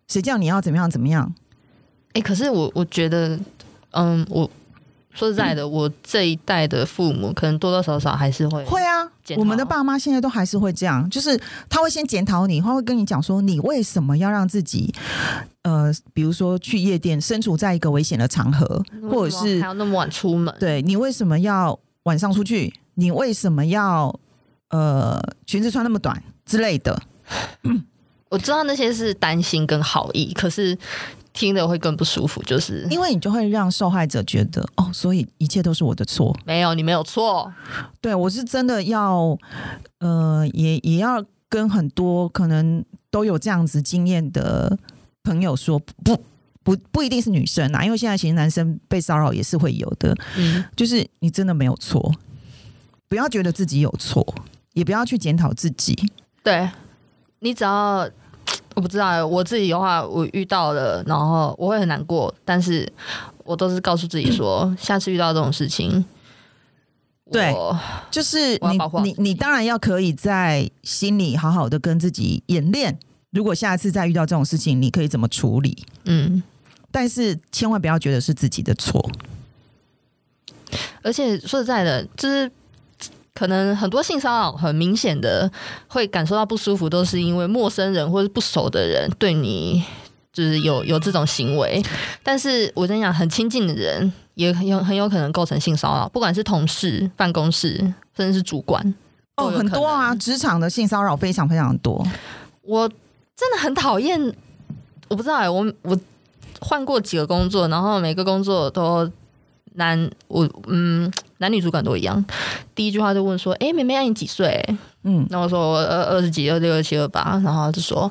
[0.06, 1.34] 谁叫你要怎么样怎么样？
[2.12, 3.38] 哎、可是我我觉得，
[3.92, 4.50] 嗯，我
[5.14, 11.38] 说实在的， 我这一代的父母可能多多少少还是会会啊我们的爸妈现在都还是会这样，就是
[11.68, 14.92] 他会先检讨你，他会跟你讲说，你为什么要让自己，
[15.62, 20.54] 呃，比如说去夜店，身处在一个危险的场合，或者是还要那么晚出门？
[20.58, 22.72] 对你为什么要晚上出去？
[22.94, 24.18] 你为什么要
[24.70, 27.00] 呃裙子穿那么短之类的？
[28.28, 30.76] 我知道那些是担心跟好意，可是
[31.38, 32.84] 听了会更不舒服，就是。
[32.90, 36.36] 因为你就会让受害者觉得哦，所以一切都是我的错。
[36.44, 37.52] 没有你没有错，
[38.00, 39.38] 对我是真的要，
[40.00, 44.76] 呃，也也要跟很多可能都有这样子经验的
[45.22, 46.20] 朋友说，不
[46.64, 52.12] 不不一定是女生啊，因为现在其实男生被骚扰也是会有的，嗯，就是你真的没有错，
[53.08, 54.26] 不要觉得自己有错，
[54.72, 56.10] 也不要去检讨自己。
[56.42, 56.68] 对。
[57.40, 58.04] 你只要
[58.78, 62.88] 我不知道我自己的话，我遇到了，然后我会很难过，但是
[63.42, 66.04] 我都是告诉自己说，下次遇到这种事情，
[67.32, 67.52] 对
[68.08, 72.96] 就是你保你你当然要可以在心里好好的跟自己演练，
[73.30, 75.84] 如果下次再遇到这种事情，你可以怎么处理。
[76.04, 76.40] 嗯，
[76.92, 79.10] 但是千万不要觉得是自己的错。
[81.02, 82.48] 而且说实在的，就是
[83.38, 85.48] 可能很多性骚扰很明显的
[85.86, 89.80] 会感受到不舒服，都是因为陌生人或者不熟的人对你
[90.32, 91.80] 就是有有这种行为。
[92.24, 97.76] 但是我跟你讲，很亲近的人也很有很有可能构成性骚扰，不管是同事、办公室，
[98.16, 98.92] 甚至是主管。
[99.36, 102.04] 哦，很多啊，职场的性骚扰非常非常多。
[102.62, 102.88] 我
[103.36, 104.20] 真的很讨厌，
[105.06, 105.96] 我不知道哎、我我
[106.58, 109.08] 换过几个工作，然后每个工作都
[109.74, 112.24] 难我嗯男女主管都一样。
[112.74, 114.64] 第一句话就问说：“哎、妹妹，啊你几岁？”
[115.04, 118.10] 嗯，然后我说：“我二二十几，二六、二七、二八。”然后就说：“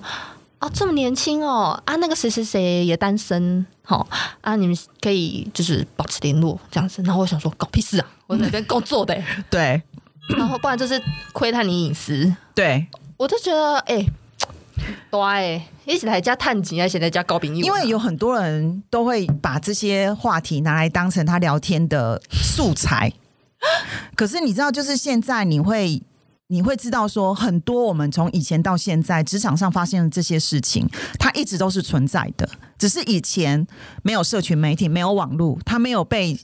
[0.60, 1.80] 啊，这么年轻哦！
[1.86, 4.08] 啊，那个谁谁谁也单身，好
[4.42, 8.08] 啊，你们可以就是保持联络这样子。”然后我想说：“搞屁事啊！
[8.26, 9.82] 我在那边工作的、 欸，对
[10.36, 11.02] 然后不然就是
[11.34, 12.88] 窥探你隐私。”对，
[13.18, 14.06] 我就觉得，哎、
[15.12, 23.12] 对、欸，一起来加探景，而且在加高频因为有很多人都会把这些话题拿来当成他聊天的素材。
[24.16, 26.02] 可是你知道，就是现在你会。
[26.50, 30.88] 你会知道说，很多我们从以前到现在职场上发现的这些事情，
[31.20, 33.68] 它一直都是存在的，只是以前
[34.02, 36.40] 没有社群媒体，没有网络，它没有被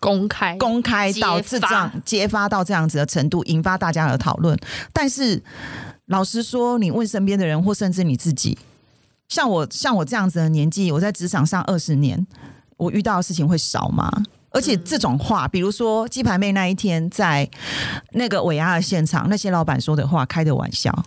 [0.00, 4.54] 公开公开到揭发这样揭发到这样子的程度，引发大家的讨论。
[4.92, 5.42] 但是
[6.04, 8.58] 老实说，你问身边的人，或甚至你自己，
[9.28, 12.26] 像我像我这样子的年纪，我在职场上二十年，
[12.76, 14.10] 我遇到的事情会少吗？
[14.50, 17.48] 而且这种话，比如说鸡排妹那一天在
[18.12, 21.04] 那个尾牙的现场，那些老板说的话，开的玩笑，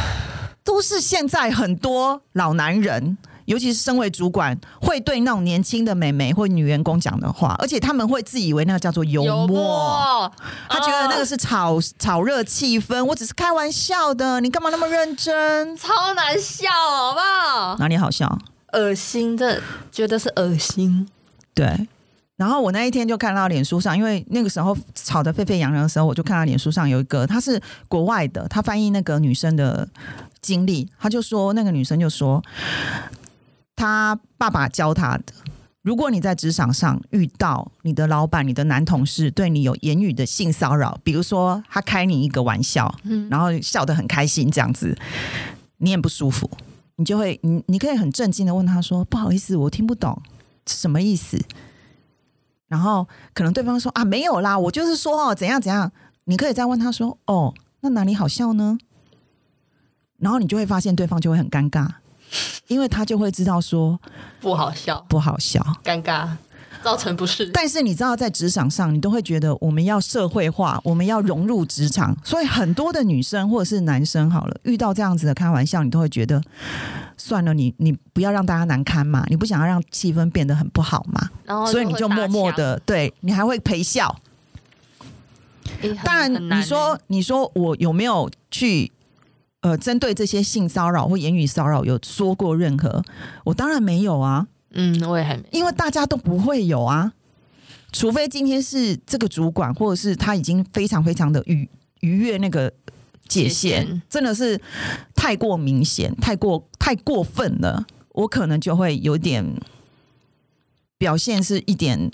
[0.62, 10.32] 都是现在很多老男人，尤其是身为主管，会对那种年轻的美眉或女员工讲的话，而且他们会自以为那个叫做幽幽默。
[10.68, 15.76] 他觉得那个哦是炒炒热气氛，我只是开玩笑的，你干嘛那么认真？
[15.76, 17.76] 超难笑，好不好？
[17.78, 18.38] 哪里好笑？
[18.72, 21.08] 恶心的，觉得是恶心。
[21.54, 21.88] 对。
[22.36, 29.86] 然后我那一天就看到脸书上，因为那个时候吵得沸沸扬扬的时候，我就看到脸书上有一个，他是国外的，他翻译那个女生的
[30.40, 32.42] 经历，他就说那个女生就说，
[33.76, 35.32] 他爸爸教他的，
[35.82, 44.96] 如果你在职场上遇到你的老板、你的男同事对你有言语的性骚扰，比如说他开你一个玩笑，嗯然后笑得很开心这样子，
[45.78, 46.48] 你也不舒服，
[46.96, 50.20] 你就会你你可以很震惊的问他说：“不好意思，我听不懂
[50.66, 51.40] 什么意思。”
[52.68, 55.90] 然后可能对方说：“啊，没有啦，我就是说哦，怎样怎样。”
[56.24, 58.78] 你可以再问他说：“哦，那哪里好笑呢？”
[60.18, 61.88] 然后你就会发现对方就会很尴尬，
[62.68, 63.98] 因为他就会知道说
[64.40, 65.64] 不好笑，不好笑。
[65.84, 66.28] 尴尬，
[66.82, 67.46] 造成不适。
[67.52, 76.42] 但是你知道，在职场上，你都会觉得我们要社会化，我们要融入职场，所以很多的女生或者是男生，好了，遇到这样子的开玩笑，你都会觉得
[77.16, 84.16] 算了，你你不要让大家难堪嘛，你不想要让气氛变得很不好嘛，然后所以你就默默的，对你还会陪笑。
[86.04, 88.90] 当然，你说欸你说我有没有去
[89.62, 93.02] 呃针对这些性骚扰或言语骚扰有说过任何？
[93.44, 95.42] 我当然没有啊，嗯，我也还没。
[95.50, 97.12] 因为大家都不会有啊，
[97.92, 101.68] 除非今天是这个主管，或者是他已经非常非常的逾
[102.00, 102.72] 逾越那个
[103.28, 104.60] 界限真的是
[105.14, 109.44] 太过明显、太过太过分了，我可能就会有点
[110.98, 112.10] 表现是一点，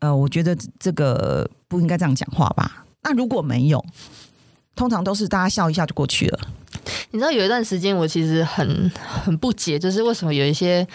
[0.00, 2.84] 呃，我觉得这个不应该这样讲话吧。
[3.02, 3.84] 那如果没有，
[4.74, 6.40] 通常都是大家笑一下就过去了。
[7.10, 10.86] 你知道有一段时间我其实很很不解，就是为什么有一些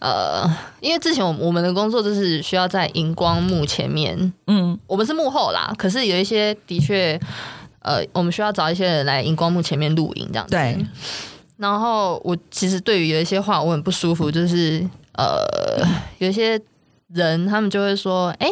[0.00, 0.44] 呃，
[0.80, 7.18] 因为之前我我们的工作就是需要在荧光幕前面，嗯，我们是幕后啦，可是有一些的确
[7.80, 10.50] 呃，我们需要找一些人来荧光幕前面录影这样子。
[10.50, 10.76] 对。
[11.56, 15.46] 然后我其实对于有一些话我很不舒服，就是呃，
[16.18, 16.60] 有一些
[17.12, 18.50] 人他们就会说，哎、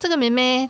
[0.00, 0.68] 这个妹妹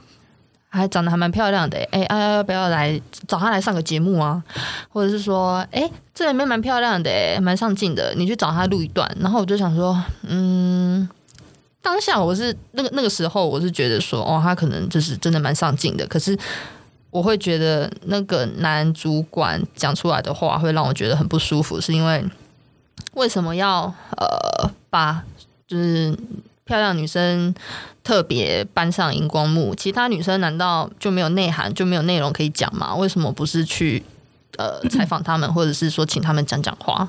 [0.74, 4.42] 还长得还蛮漂亮的、欸，哎、要不要来找她来上个节目啊？
[4.88, 9.10] 或者是说，哎、这里面蛮漂亮的、欸，蛮上镜的，你去找她录一段。
[9.20, 11.08] 然后我就想说，嗯，
[11.80, 16.36] 当下我是那个那个时候，我是觉得说，哦，他可能就是真的蛮上镜的，可是。
[17.14, 22.24] 我会觉得那个男主管讲出来的话会让我觉得很不舒服，是因为
[23.12, 23.82] 为什么要
[24.16, 25.22] 呃把
[25.64, 26.12] 就是
[26.64, 27.54] 漂亮女生
[28.04, 32.94] 特别搬上荧光幕，其他女生难道就没有内涵就没有内容可以讲吗？
[32.94, 34.00] 为什么不是去
[34.58, 37.08] 呃 采访他们，或者是说请他们讲讲话？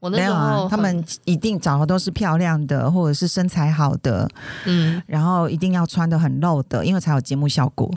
[0.00, 4.28] 我那没有时候啊，他很们一定找的都是漂亮的，或者是身材好的，
[4.64, 7.90] 嗯然后一定要穿的很露的，因为才有节目效果。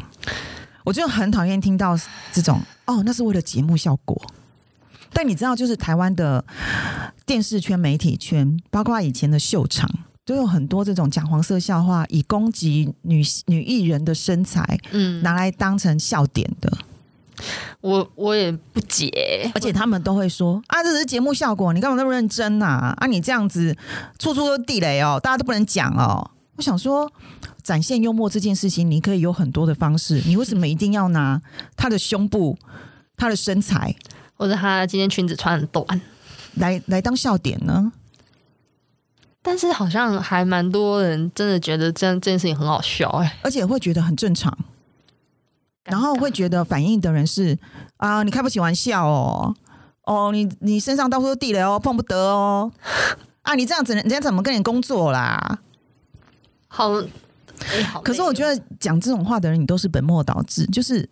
[0.83, 1.97] 我就很讨厌听到
[2.31, 4.21] 这种哦，那是为了节目效果。
[5.11, 6.43] 但你知道，就是台湾的
[7.25, 9.89] 电视圈、媒体圈，包括以前的秀场，
[10.27, 16.77] 都有很多这种讲黄色笑话，以攻击女女艺人的身材，嗯，拿来当成笑点的。
[17.79, 23.07] 我我也不解，而且他们都会说啊，这只是节目效果，你干嘛那么认真呐、啊？
[23.07, 23.73] 你这样子
[24.19, 26.29] 处处都地雷哦，大家都不能讲哦。
[26.57, 27.09] 我想说，
[27.63, 31.41] 展现幽默这件事情，你可以有很多的方式，你为什么一定要拿
[31.77, 32.57] 他的胸部、
[33.15, 33.95] 他的身材
[34.35, 36.01] 或者他今天裙子穿很短，
[36.55, 37.93] 来来当笑点呢？
[39.47, 44.53] 但是好像还蛮多人真的觉得这样这件事情很好笑哎、而且会觉得很正常，
[45.85, 47.57] 然后会觉得反应的人是
[47.95, 49.55] 啊，你开不起玩笑哦，
[50.03, 52.69] 哦，你你身上到处都地雷哦，碰不得哦，
[53.43, 55.59] 啊，你这样子人家怎么跟你工作啦？
[56.67, 57.01] 好。
[58.03, 61.07] 可是我觉得讲这种话的人，你都是本末倒置，就是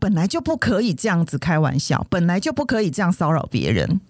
[0.00, 4.00] 本来就不可以这样子开玩笑，本来就不可以这样骚扰别人。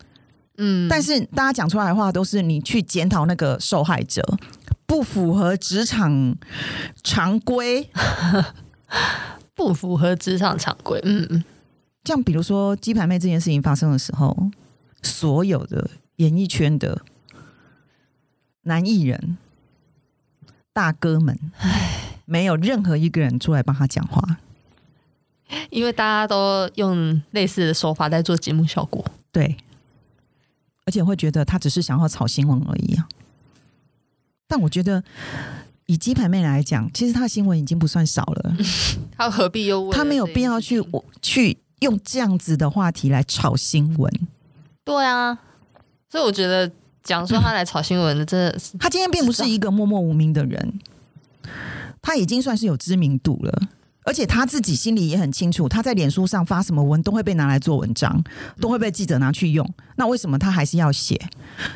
[0.58, 4.22] 嗯，但是大家讲出来的话，都是你去检讨那个受害者，
[4.86, 6.36] 不符合职场
[7.02, 7.88] 常规。
[9.54, 11.00] 不符合职场常规。
[11.02, 11.42] 嗯嗯，
[12.04, 14.36] 像比如说鸡排妹这件事情发生的时候，
[15.02, 17.00] 所有的演艺圈的
[18.62, 19.38] 男艺人、
[20.74, 21.38] 大哥们，
[22.26, 24.38] 没有任何一个人出来帮他讲话。
[25.70, 29.04] 因为大家都用类似的手法在做节目效果。
[29.32, 29.56] 对，
[30.86, 33.06] 而且会觉得他只是想要炒新闻而已啊。
[34.48, 35.02] 但我觉得，
[35.86, 38.56] 以鸡排妹来讲，其实她的新闻已经不算少了，
[39.18, 44.12] 他何必又为了她没有必要去我去用这样子的话题来炒新闻。
[44.84, 45.36] 对啊，
[46.08, 46.70] 所以我觉得
[47.02, 50.80] 讲说他来炒新闻的，真的是她今天并不是一个默默无名的人，
[52.00, 53.62] 她已经算是有知名度了。
[54.06, 58.22] 而且他自己心里也很清楚，他在脸书上发什么文都会被拿来做文章，
[58.60, 59.68] 都会被记者拿去用。
[59.96, 61.20] 那为什么他还是要写？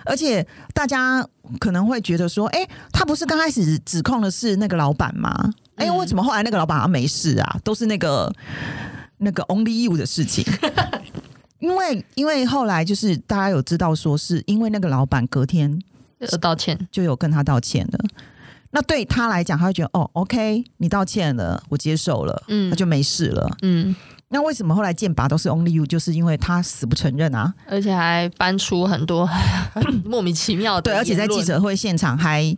[0.07, 1.27] 而且大家
[1.59, 5.53] 可能会觉得说，哎、他不是刚开始指控的是那个老板吗？
[5.75, 7.61] 哎、嗯为什么后来那个老板没事啊？
[7.65, 8.33] 都是那个
[9.19, 10.45] 那个 Only You 的事情。
[11.59, 15.79] 因为因为后来就是大家有知道说，是因为那个老板隔天
[16.19, 16.79] 要道歉。
[16.93, 17.99] 就有跟他道歉了。
[18.73, 23.51] 那对他来讲，他会觉得哦，OK，你道歉了，我接受了，嗯那就没事了。
[23.63, 23.95] 嗯，
[24.29, 25.85] 那为什么后来剑拔都是 Only You？
[25.85, 27.53] 就是因为他死不承认啊。
[27.67, 29.29] 而且还搬出很多
[30.05, 32.57] 莫名其妙的对，而且在记者会现场还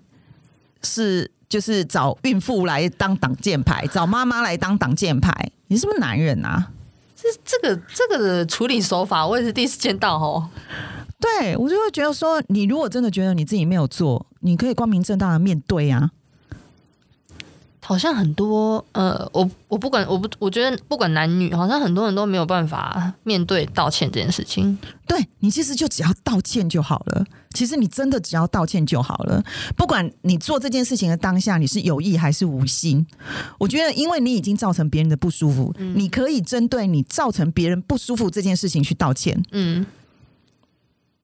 [0.83, 5.33] 是就是找孕妇来当挡箭牌，找妈妈来当挡箭牌。
[5.68, 6.70] 你是不是男人啊？
[7.44, 10.51] 这个这个的处理手法，我也是第一次见到哦。
[11.20, 16.11] 对我就会觉得说，你如果真的觉得你自己没有做，你可以光明正大的面对啊。
[17.85, 24.78] 好像很多呃，我我不管我不我觉得不管男女，好像很多人都没有办法面对道歉这件事情。
[25.05, 27.24] 对你其实就只要道歉就好了。
[27.50, 29.42] 其实你真的只要道歉就好了，
[29.76, 33.05] 不管你做这件事情的当下你是有意还是无心，
[33.59, 39.85] 我觉得因为你已经造成别人的不舒服，你可以针对你造成别人不舒服这件事情去道歉嗯，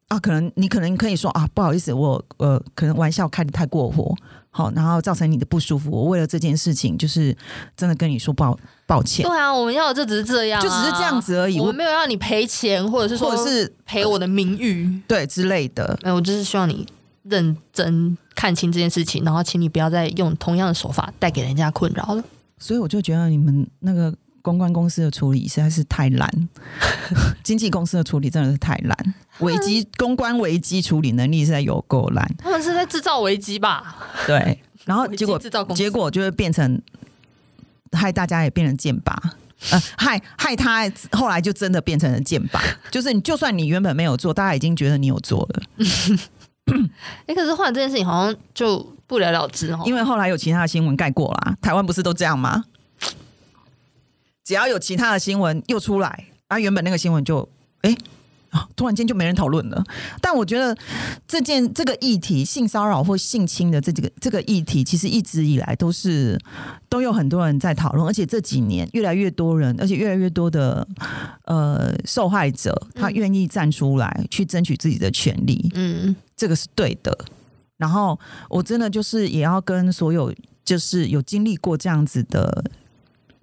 [0.09, 0.19] 啊。
[0.19, 4.15] 可能你可能可以说啊，不好意思，我呃可能玩笑开的太过火，
[4.51, 7.37] 好，然后造成你的不舒服，我为了这件事情就是
[7.77, 15.01] 真的跟你说抱抱歉，对啊，我们要的就只是这样啊、就只是这样子而已我没有让你赔钱，或者是说或者是赔我的名誉。
[15.07, 15.99] 对之类的。
[16.03, 16.87] 没有，我就是希望你
[17.25, 22.25] 认真看清这件事情，然后请你不要再用同样的手法带给人家困扰了。
[22.59, 24.13] 所以我就觉得你们那个
[24.49, 26.49] 公关公司的处理实在是太烂，
[27.45, 32.27] 经纪公司的处理真的是太烂，危机公关危机处理能力实在有够烂。
[32.39, 33.95] 他们是在制造危机吧？
[34.27, 36.81] 对，然后 结果制造结果就会变成
[37.93, 39.15] 害大家也变成剑拔。
[39.71, 42.59] 呃，害害他后来就真的变成了剑拔，
[42.91, 45.63] 就是你就算你原本没有做，大家已经觉得你有做了，
[47.27, 49.83] 哎、可是后来这件事情好像就不了了之哦。
[49.85, 51.57] 因为后来有其他的新闻盖过啦。
[51.61, 52.65] 台湾不是都这样吗？
[54.49, 57.47] 只要有其他的新闻又出来，啊，原本那个新闻就
[57.83, 57.95] 哎。
[58.51, 58.67] 啊！
[58.75, 59.85] 突然间就没人讨论了。
[60.23, 60.75] 但我觉得
[61.27, 66.41] 这件这个议题，性骚扰或性侵的这几个这个议题，其实一直以来都是
[66.89, 70.89] 都有很多人在讨论，而且这几年越来越多人，而且越来越多的
[71.45, 75.71] 呃受害者，他愿意站出来去争取自己的权利。
[75.75, 77.15] 嗯，这个是对的。
[77.77, 78.19] 然后
[78.49, 80.35] 我真的就是也要跟所有
[80.65, 82.65] 就是有经历过这样子的。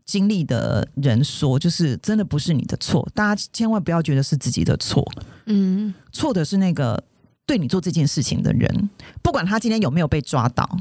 [0.05, 5.03] 经历的人说，就是真的不是你的错，大家千万不要觉得是自己的错，
[5.45, 7.03] 嗯，错的是那个
[7.45, 8.89] 对你做这件事情的人，
[9.21, 10.77] 不管他今天有没有被抓到，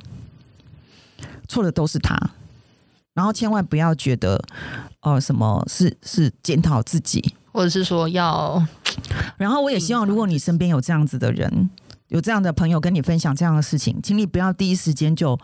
[1.49, 2.19] 错的都是他。
[3.15, 4.43] 然后千万不要觉得，
[5.01, 8.61] 呃，什么是是检讨自己，或者是说要。
[9.37, 11.71] 然后我也希望，如果你身边有这样子的人，
[12.09, 15.39] 有这样的朋友跟你分享这样的事情，请你不要第一时间就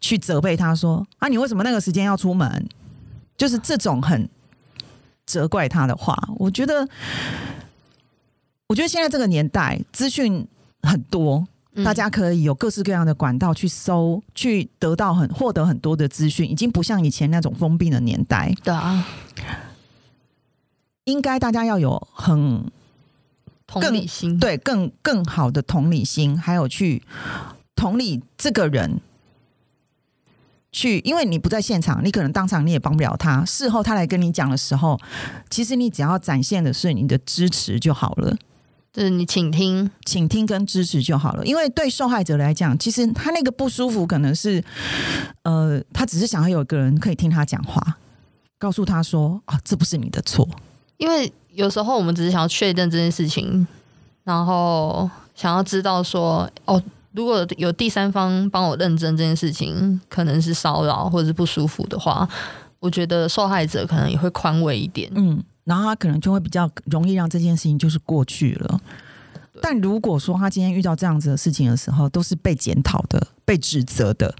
[0.00, 2.66] 去责备他说啊，你为什么那个时间要出门？
[3.36, 4.28] 就是这种很
[5.26, 6.88] 责怪他的话，我觉得，
[8.66, 10.46] 我觉得现在这个年代资讯
[10.82, 11.46] 很多，
[11.84, 18.54] 大家可以有各式各样的管道去搜，去得到很获得很多的资讯，已经不像以前那种封闭的年代。
[18.62, 19.06] 对啊，
[21.04, 22.70] 应该大家要有很
[23.66, 27.02] 同理心，对更更好的同理心，还有去
[27.74, 29.00] 同理这个人。
[30.76, 33.42] 去，因为你不在现场，你可能当场你也帮不了他。
[33.46, 35.00] 事后他来跟你讲的时候，
[35.48, 38.36] 其实你只要展现的是你的支持就好了。
[38.92, 41.46] 就是你倾听、倾听跟支持就好了。
[41.46, 44.62] 因为对受害者来讲，其实他那个不舒服可能是，
[45.44, 47.96] 呃，他只是想要有个人可以听他讲话，
[48.58, 50.46] 告诉他说啊，这不是你的错。
[50.98, 53.66] 因为有时候我们只是想要确认这件事情，
[54.24, 56.82] 然后想要知道说，哦。
[57.16, 62.28] 如果有第三方帮我认证这件事情，可能是骚扰或者是不舒服的话，
[62.78, 65.10] 我觉得受害者可能也会宽慰一点。
[65.14, 68.78] 嗯，然后他可能就会比较容易让这件事情就是过去了。
[69.62, 74.34] 但如果说他今天遇到这样子的事情的时候，都是被检讨的、被指责的，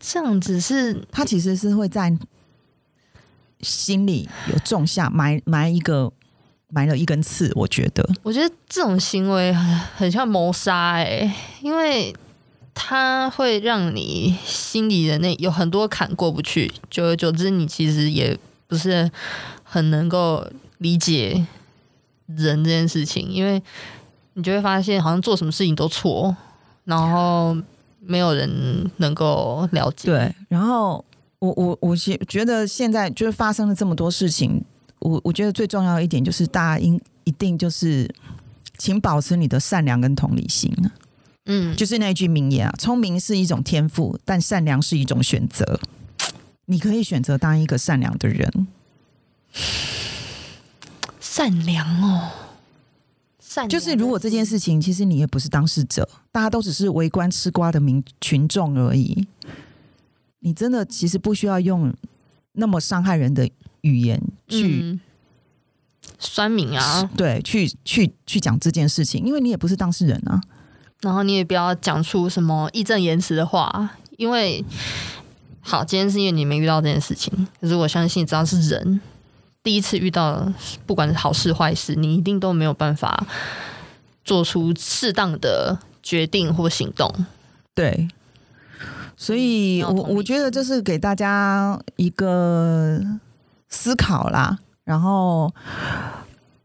[0.00, 2.12] 这样子是他其实是会在
[3.60, 6.12] 心里有种下埋埋一个。
[6.70, 8.08] 埋了一根刺，我觉得。
[8.22, 12.14] 我觉得这种行为很很像谋杀哎，因为
[12.72, 19.10] 它会让你心里的那有很多坎过不去，久而久之，你其实也不是
[19.64, 20.46] 很能够
[20.78, 21.44] 理解
[22.26, 23.60] 人这件事情，因为
[24.34, 26.34] 你就会发现好像做什么事情都错，
[26.84, 27.56] 然后
[28.00, 30.06] 没有人能够了解。
[30.08, 31.04] 对，然后
[31.40, 34.64] 我我我觉觉得现在就是发生了这么多事情。
[35.00, 38.06] 我我觉得最重要一点就是，大家应一定就是，
[38.76, 40.70] 请保持你的善良跟同理心。
[41.46, 45.80] 嗯，就是那句名言啊：“聪明是一种天赋，但善良是一种选择。”
[46.66, 48.68] 你可以选择当一个善良的人。
[51.18, 52.30] 善良哦，
[53.40, 59.26] 善就是如果这件事情其实你也不是当事者，大家都只是围观吃瓜的民群众而已。
[60.40, 61.92] 你真的其实不需要用
[62.52, 63.48] 那么伤害人的。
[63.82, 64.98] 语言去
[66.18, 70.38] 酸民啊，对，去去去讲这件事情，因为你也不是当事人啊，
[71.00, 74.62] 然后你也不要讲出什么义正言辞的话，因为
[75.62, 79.00] 好，今天是因为你没遇到这件事情，可是我相信只要是人
[79.62, 80.52] 第一次遇到，
[80.84, 83.26] 不管是好事坏事，你一定都没有办法
[84.22, 87.26] 做出适当的决定或行动，
[87.74, 88.08] 对。
[89.16, 93.00] 所以我我觉得这是给大家一个。
[93.70, 95.52] 思考啦，然后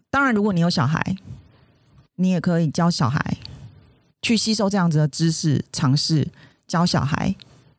[0.10, 1.16] 当然，如果你有小孩，
[2.16, 3.38] 你也可以教小孩
[4.22, 6.28] 去吸收这样子的知识，尝试
[6.68, 7.34] 教小孩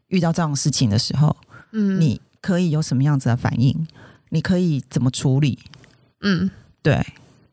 [0.09, 1.37] 遇到这种事情的时候，
[1.73, 3.87] 嗯，你可以有什么样子的反应？
[4.31, 5.59] 你可以怎么处理？
[6.21, 6.51] 嗯，
[6.83, 7.05] 对。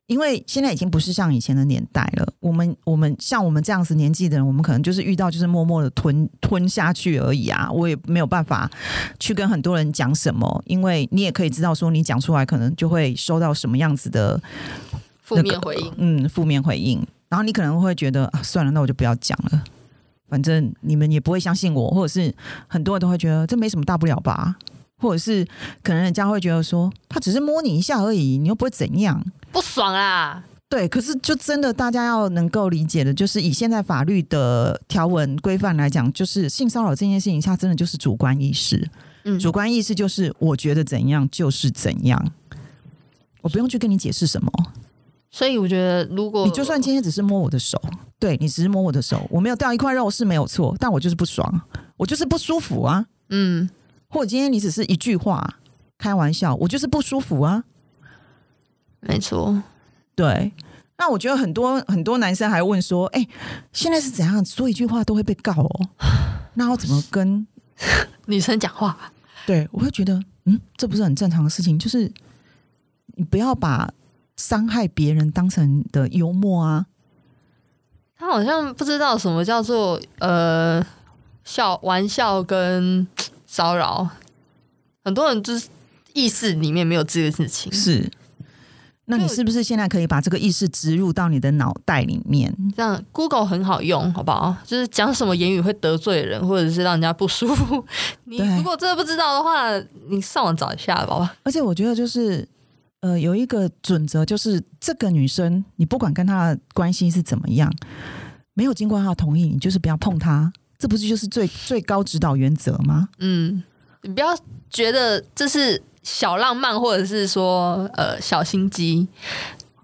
[0.08, 8.70] 因为现在已经不是像以前的年代了，我们我们像我们这样子年纪的人，我们可能就是遇到就是默默的吞吞下去而已啊，我也没有办法
[9.18, 14.40] 去跟很多人讲什么，因为你也可以知道说你讲出来可能就会收到什么样子的
[15.22, 19.64] 负面回应，嗯，负面回应，然后你可能会觉得啊，算了，那我就不要讲了，
[20.28, 22.32] 反正你们也不会相信我，或者是
[22.68, 24.58] 很多人都会觉得这没什么大不了吧。
[25.04, 25.46] 或者是
[25.84, 30.42] 可能人家会觉得说，他只是摸你一下而已，你又不会怎样，不爽啊？
[30.70, 38.90] 对，可是就真的大家要能够理解的，就是以现在法律的条文规范来讲，就是性骚扰这件事情，它真的就是主观意识。
[39.26, 42.32] 嗯，主观意识就是我觉得怎样就是怎样，
[43.42, 44.52] 我不用去跟你解释什么。
[45.30, 47.80] 所以我觉得，如果你就算今天只是摸我的手，
[48.18, 51.62] 对你只是摸我的手，我没有掉一块肉是没有错，但我就是不爽，
[51.98, 53.06] 我就是不舒服啊。
[53.30, 53.70] 嗯。
[54.14, 55.60] 或者今天你只是一句话，
[55.98, 57.64] 开玩笑，我就是不舒服啊。
[59.02, 59.62] 没错，
[60.16, 60.54] 对。
[60.96, 63.28] 那我觉得很多很多男生还问说：“哎、
[63.74, 64.46] 现在是怎样？
[64.46, 65.90] 说一句话都会被告哦？
[66.54, 67.46] 那我怎么跟
[68.28, 69.12] 女生讲话，
[69.46, 72.10] 对，我会觉得，嗯，这不是很正常的事情，就是
[73.16, 73.92] 你不要把
[74.38, 76.86] 伤害别人当成的幽默啊。
[78.16, 80.86] 他好像不知道什么叫做呃
[81.44, 83.06] 笑玩笑跟
[83.56, 84.10] 骚扰，
[85.04, 85.68] 很多人就是
[86.14, 87.72] 意识里面没有这个事情。
[87.72, 88.10] 是，
[89.06, 92.52] 那你是不是现在可以把这个意识植入到你的脑袋里面？
[92.76, 94.56] 这样 Google 很好用，好不好？
[94.66, 97.86] 就是讲什么言语会得罪人，或者是让人家不舒服。
[98.26, 99.70] 你如果真的不知道的话，
[100.10, 101.36] 你上网找一下，好吧？
[101.44, 102.48] 而且我觉得就是。
[103.02, 107.70] 呃，有一个准则，就是这个女生，你不管跟她的关系是怎么样，
[108.54, 110.54] 没有经过她的同意，你就是不要碰她。
[110.84, 113.08] 这不是就是最最高指导原则吗？
[113.20, 113.64] 嗯，
[114.02, 114.38] 你不要
[114.70, 119.08] 觉得这是小浪漫，或者是说呃小心机，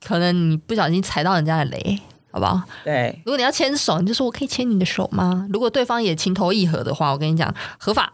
[0.05, 1.97] 可能你不小心踩到人家的雷，
[2.31, 2.61] 好不好？
[2.83, 5.47] 对，如果你要牵手，你就说我可以牵你的手吗？
[5.53, 8.11] 如果对方也情投意合的话，我跟你讲，合法。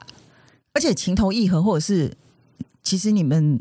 [0.76, 2.16] 而且情投意合，或者是
[2.84, 3.60] 其实你们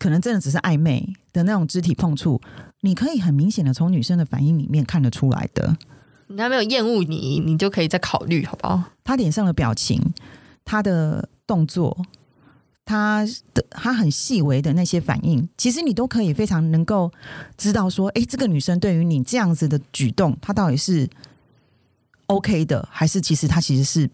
[0.00, 2.40] 可能真的只是暧昧的那种肢体碰触，
[2.80, 5.76] 你可以很明显的从女生的反应里面看得出来的。
[6.28, 8.82] 人家没有厌恶你，你就可以再考虑，好不好？
[9.04, 10.00] 他脸上的表情，
[10.64, 11.96] 他的动作，
[12.84, 17.10] 他的他很细微的那些反应，其实你都可以非常能够
[17.56, 21.08] 知道说，哎，这个女生对于你这样子的举动，她到底是
[22.26, 24.08] OK 的，还是其实她其实是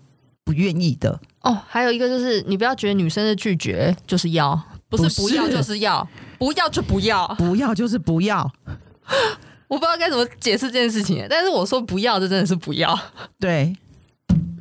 [0.45, 1.21] 不愿意的？
[1.43, 6.07] 哦，还有一个就是，你不要觉得女生的拒绝就是要，不是不要就是要，
[6.39, 7.27] 不要就不要。
[7.39, 8.51] 不要就是不要，
[9.71, 12.99] 我不知道该怎么解释这件事情，但是我说不要，这真的是不要。
[13.41, 13.75] 对。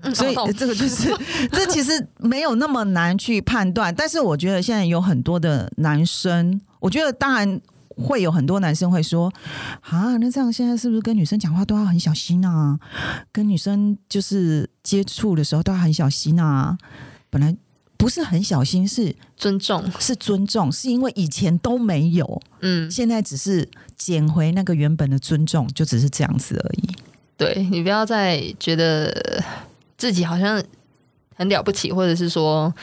[0.01, 1.13] 嗯所以这个就是，
[1.51, 3.93] 这其实没有那么难去判断。
[3.93, 7.59] 但是我觉得现在有很多的男生，我觉得当然
[7.97, 9.29] 会有很多男生会说，
[9.81, 12.79] 啊，那这样现在是不是跟女生讲话都要很小心啊？
[13.33, 16.77] 跟女生就是接触的时候都要很小心啊？
[17.29, 17.53] 本来
[17.99, 26.89] 不是很小心，是尊重，是尊重，是因为以前都没有，嗯，现在只是捡回那个原本的尊重，就只是这样子而已。
[27.35, 29.43] 对你不要再觉得
[29.97, 30.63] 自己好像
[31.35, 32.73] 很了不起，或者是说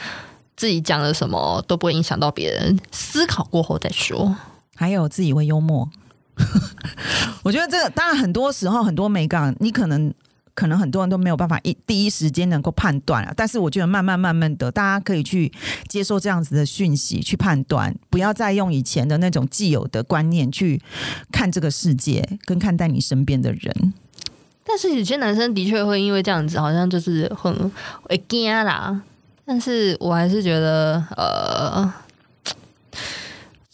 [0.55, 4.35] 自己讲了什么都不会影响到别人，思考过后再说。
[4.75, 5.89] 还有自己会幽默。
[7.41, 10.13] 我觉得这个当然很多时候很多美感，你可能
[10.57, 13.31] 可能很多人都没有办法一第一时间能够判断啊。
[13.37, 15.51] 但是我觉得慢慢慢慢的，大家可以去
[15.87, 20.81] 接受这样子的讯息，去判断，不要再用以前的那种既有的观念去
[21.31, 23.93] 看这个世界，跟看待你身边的人。
[24.65, 28.99] 但是有些男生的确会因为这样子，好像就是很会惊啦。
[29.45, 31.93] 但是我还是觉得，呃，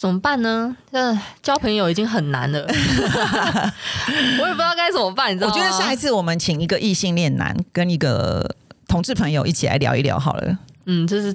[0.04, 0.76] 怎么办呢？
[0.92, 5.32] 这交朋友已经很难了， 我也不知道该怎么办。
[5.32, 5.54] 你知道吗？
[5.54, 8.54] 我觉得下一次我们请一个异性恋男跟一个
[8.86, 10.60] 同志朋友一起来聊一聊好了。
[10.88, 11.34] 嗯，就是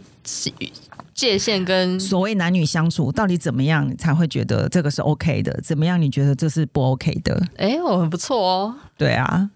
[1.15, 5.59] 界限跟所谓男女相处到底怎么样，你才会觉得这个是 OK 的？
[5.63, 7.43] 怎么样你觉得这是不 OK 的？
[7.57, 9.49] 哎，我很不错哦，对啊，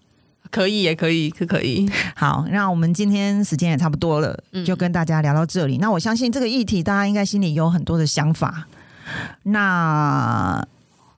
[0.49, 1.87] 可以也可以，可可以。
[2.15, 5.77] 好，那我们今天时间也差不多了，嗯就跟大家聊到这里。
[5.77, 8.67] 那我相信这个议题，大家应该心里有很多的想法。
[9.43, 10.65] 那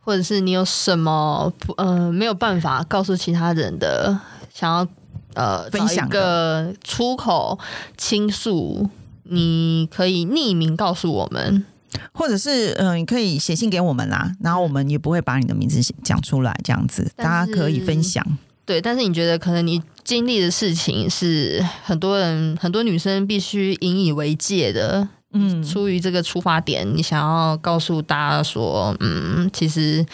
[0.02, 4.20] 或者是你有什么不呃没有办法告诉其他人的，
[4.54, 4.88] 想要
[5.34, 7.58] 呃分享一个出口
[7.98, 8.90] 倾诉，
[9.24, 11.66] 你可以匿名告诉我们。
[12.12, 18.22] 或者是嗯、呃你可以写信给我们啦，然后我们也不会把你的名字讲出来，这样子大家可以分享。
[18.66, 25.08] 对，但是你觉得可能你经历的事情是很多人很多女生必须引以为戒的，
[25.38, 30.06] 嗯，出于这个出发点，你想要告诉大家说，嗯，其实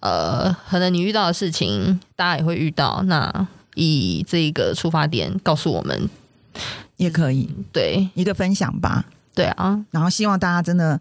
[0.00, 3.02] 呃，可能你遇到的事情，大家也会遇到。
[3.06, 6.10] 那以这个出发点告诉我们，
[6.98, 9.06] 也可以对一个分享吧。
[9.34, 11.00] 对啊，然后希望大家真的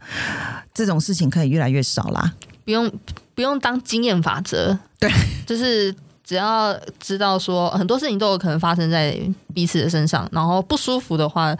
[0.73, 2.31] 这种事情可以越来越少啦。
[2.63, 2.89] 不用
[3.35, 5.11] 不用当经验法则，对，
[5.45, 5.93] 就是
[6.23, 9.19] 只要知道说很多事情都有可能发生在
[9.53, 11.53] 彼此的身上，然后不舒服的话，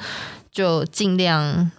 [0.49, 1.69] 就尽量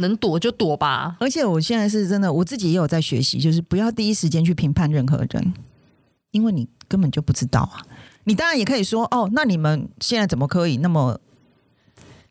[0.00, 1.16] 能躲就躲吧。
[1.20, 5.54] 而且我现在是真的，我自己也有在学习，就是不要第一时间去评判任何人，
[6.32, 7.80] 因为你根本就不知道啊。
[8.24, 11.18] 你当然也可以说，哦，那你们现在怎么可以那么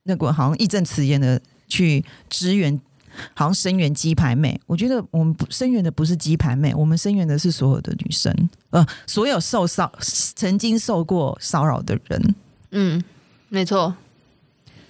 [0.03, 2.80] 那个好像义正辞严的去支援，
[3.34, 4.59] 好像声援鸡排妹？
[4.67, 8.32] 我觉得我们不声援的不是鸡排妹，我们声援的是所有的女生，
[8.70, 12.36] 呃，所有受骚曾经受过骚扰的人。
[12.72, 13.03] 嗯，
[13.49, 13.95] 没错。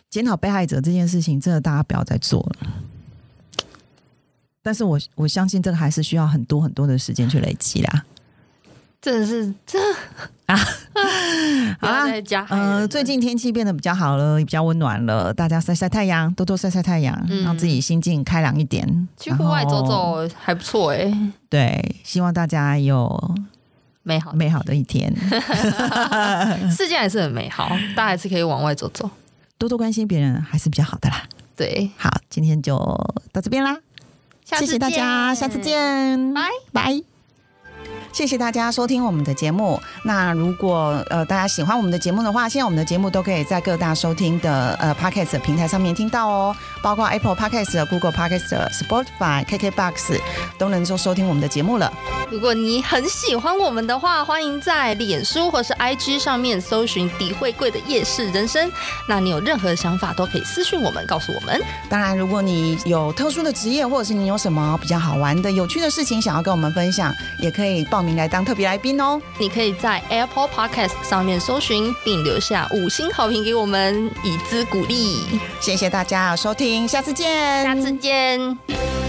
[0.10, 2.68] 检讨被害者这件事情，真的大家不要再做了。
[4.62, 8.06] 但是我我相信这个还是需要很多很多的时间去累积啦。
[9.02, 9.80] 真的是这
[10.48, 10.58] 啊
[11.80, 12.06] 好啦
[12.50, 19.08] 呃，最近天气变得比较好了，也比较温暖了，大家晒晒太阳，多多晒晒太阳，嗯让自己心境开朗一点。
[19.18, 21.10] 去户外走，走还不错哎，
[21.50, 23.36] 对，希望大家有
[24.04, 25.10] 美好美好的一天，
[26.70, 29.10] 世界还是很美好，大家还是可以往外走走。
[29.60, 31.28] 多多关心别人还是比较好的啦。
[31.56, 32.78] 对，好，今天就
[33.32, 33.78] 到这边啦，
[34.46, 36.50] 谢谢大家，下次见，拜。
[36.72, 37.19] 拜。
[38.12, 39.82] 谢谢大家收听我们的节目。
[40.04, 50.20] 那如果呃大家喜欢我们的节目的话，现在我们的节目都可以在各大收听的呃 Podcast 的平台上面听到哦，包括 Apple Podcast、Google Podcast、Spotify、KKBox
[50.58, 51.92] 都能够收听我们的节目了。
[52.30, 58.70] 如果你很喜欢我们的话，欢迎在脸书或是 IG 上面搜寻“底会贵的夜市人生”。
[59.08, 61.60] 那你有任何想法都可以私讯我们，告诉我们。
[61.90, 69.22] 当然，如果你有特殊的职业，或者是你有什么比较好玩的、有趣的事情想要跟我们分享，也可以报名来当特别来宾哦。
[69.38, 75.40] 你可以在 Apple Podcast 上面搜寻，并留下五星好评给我们，以资鼓励。
[75.60, 79.09] 谢谢大家收听，下次见，下次见。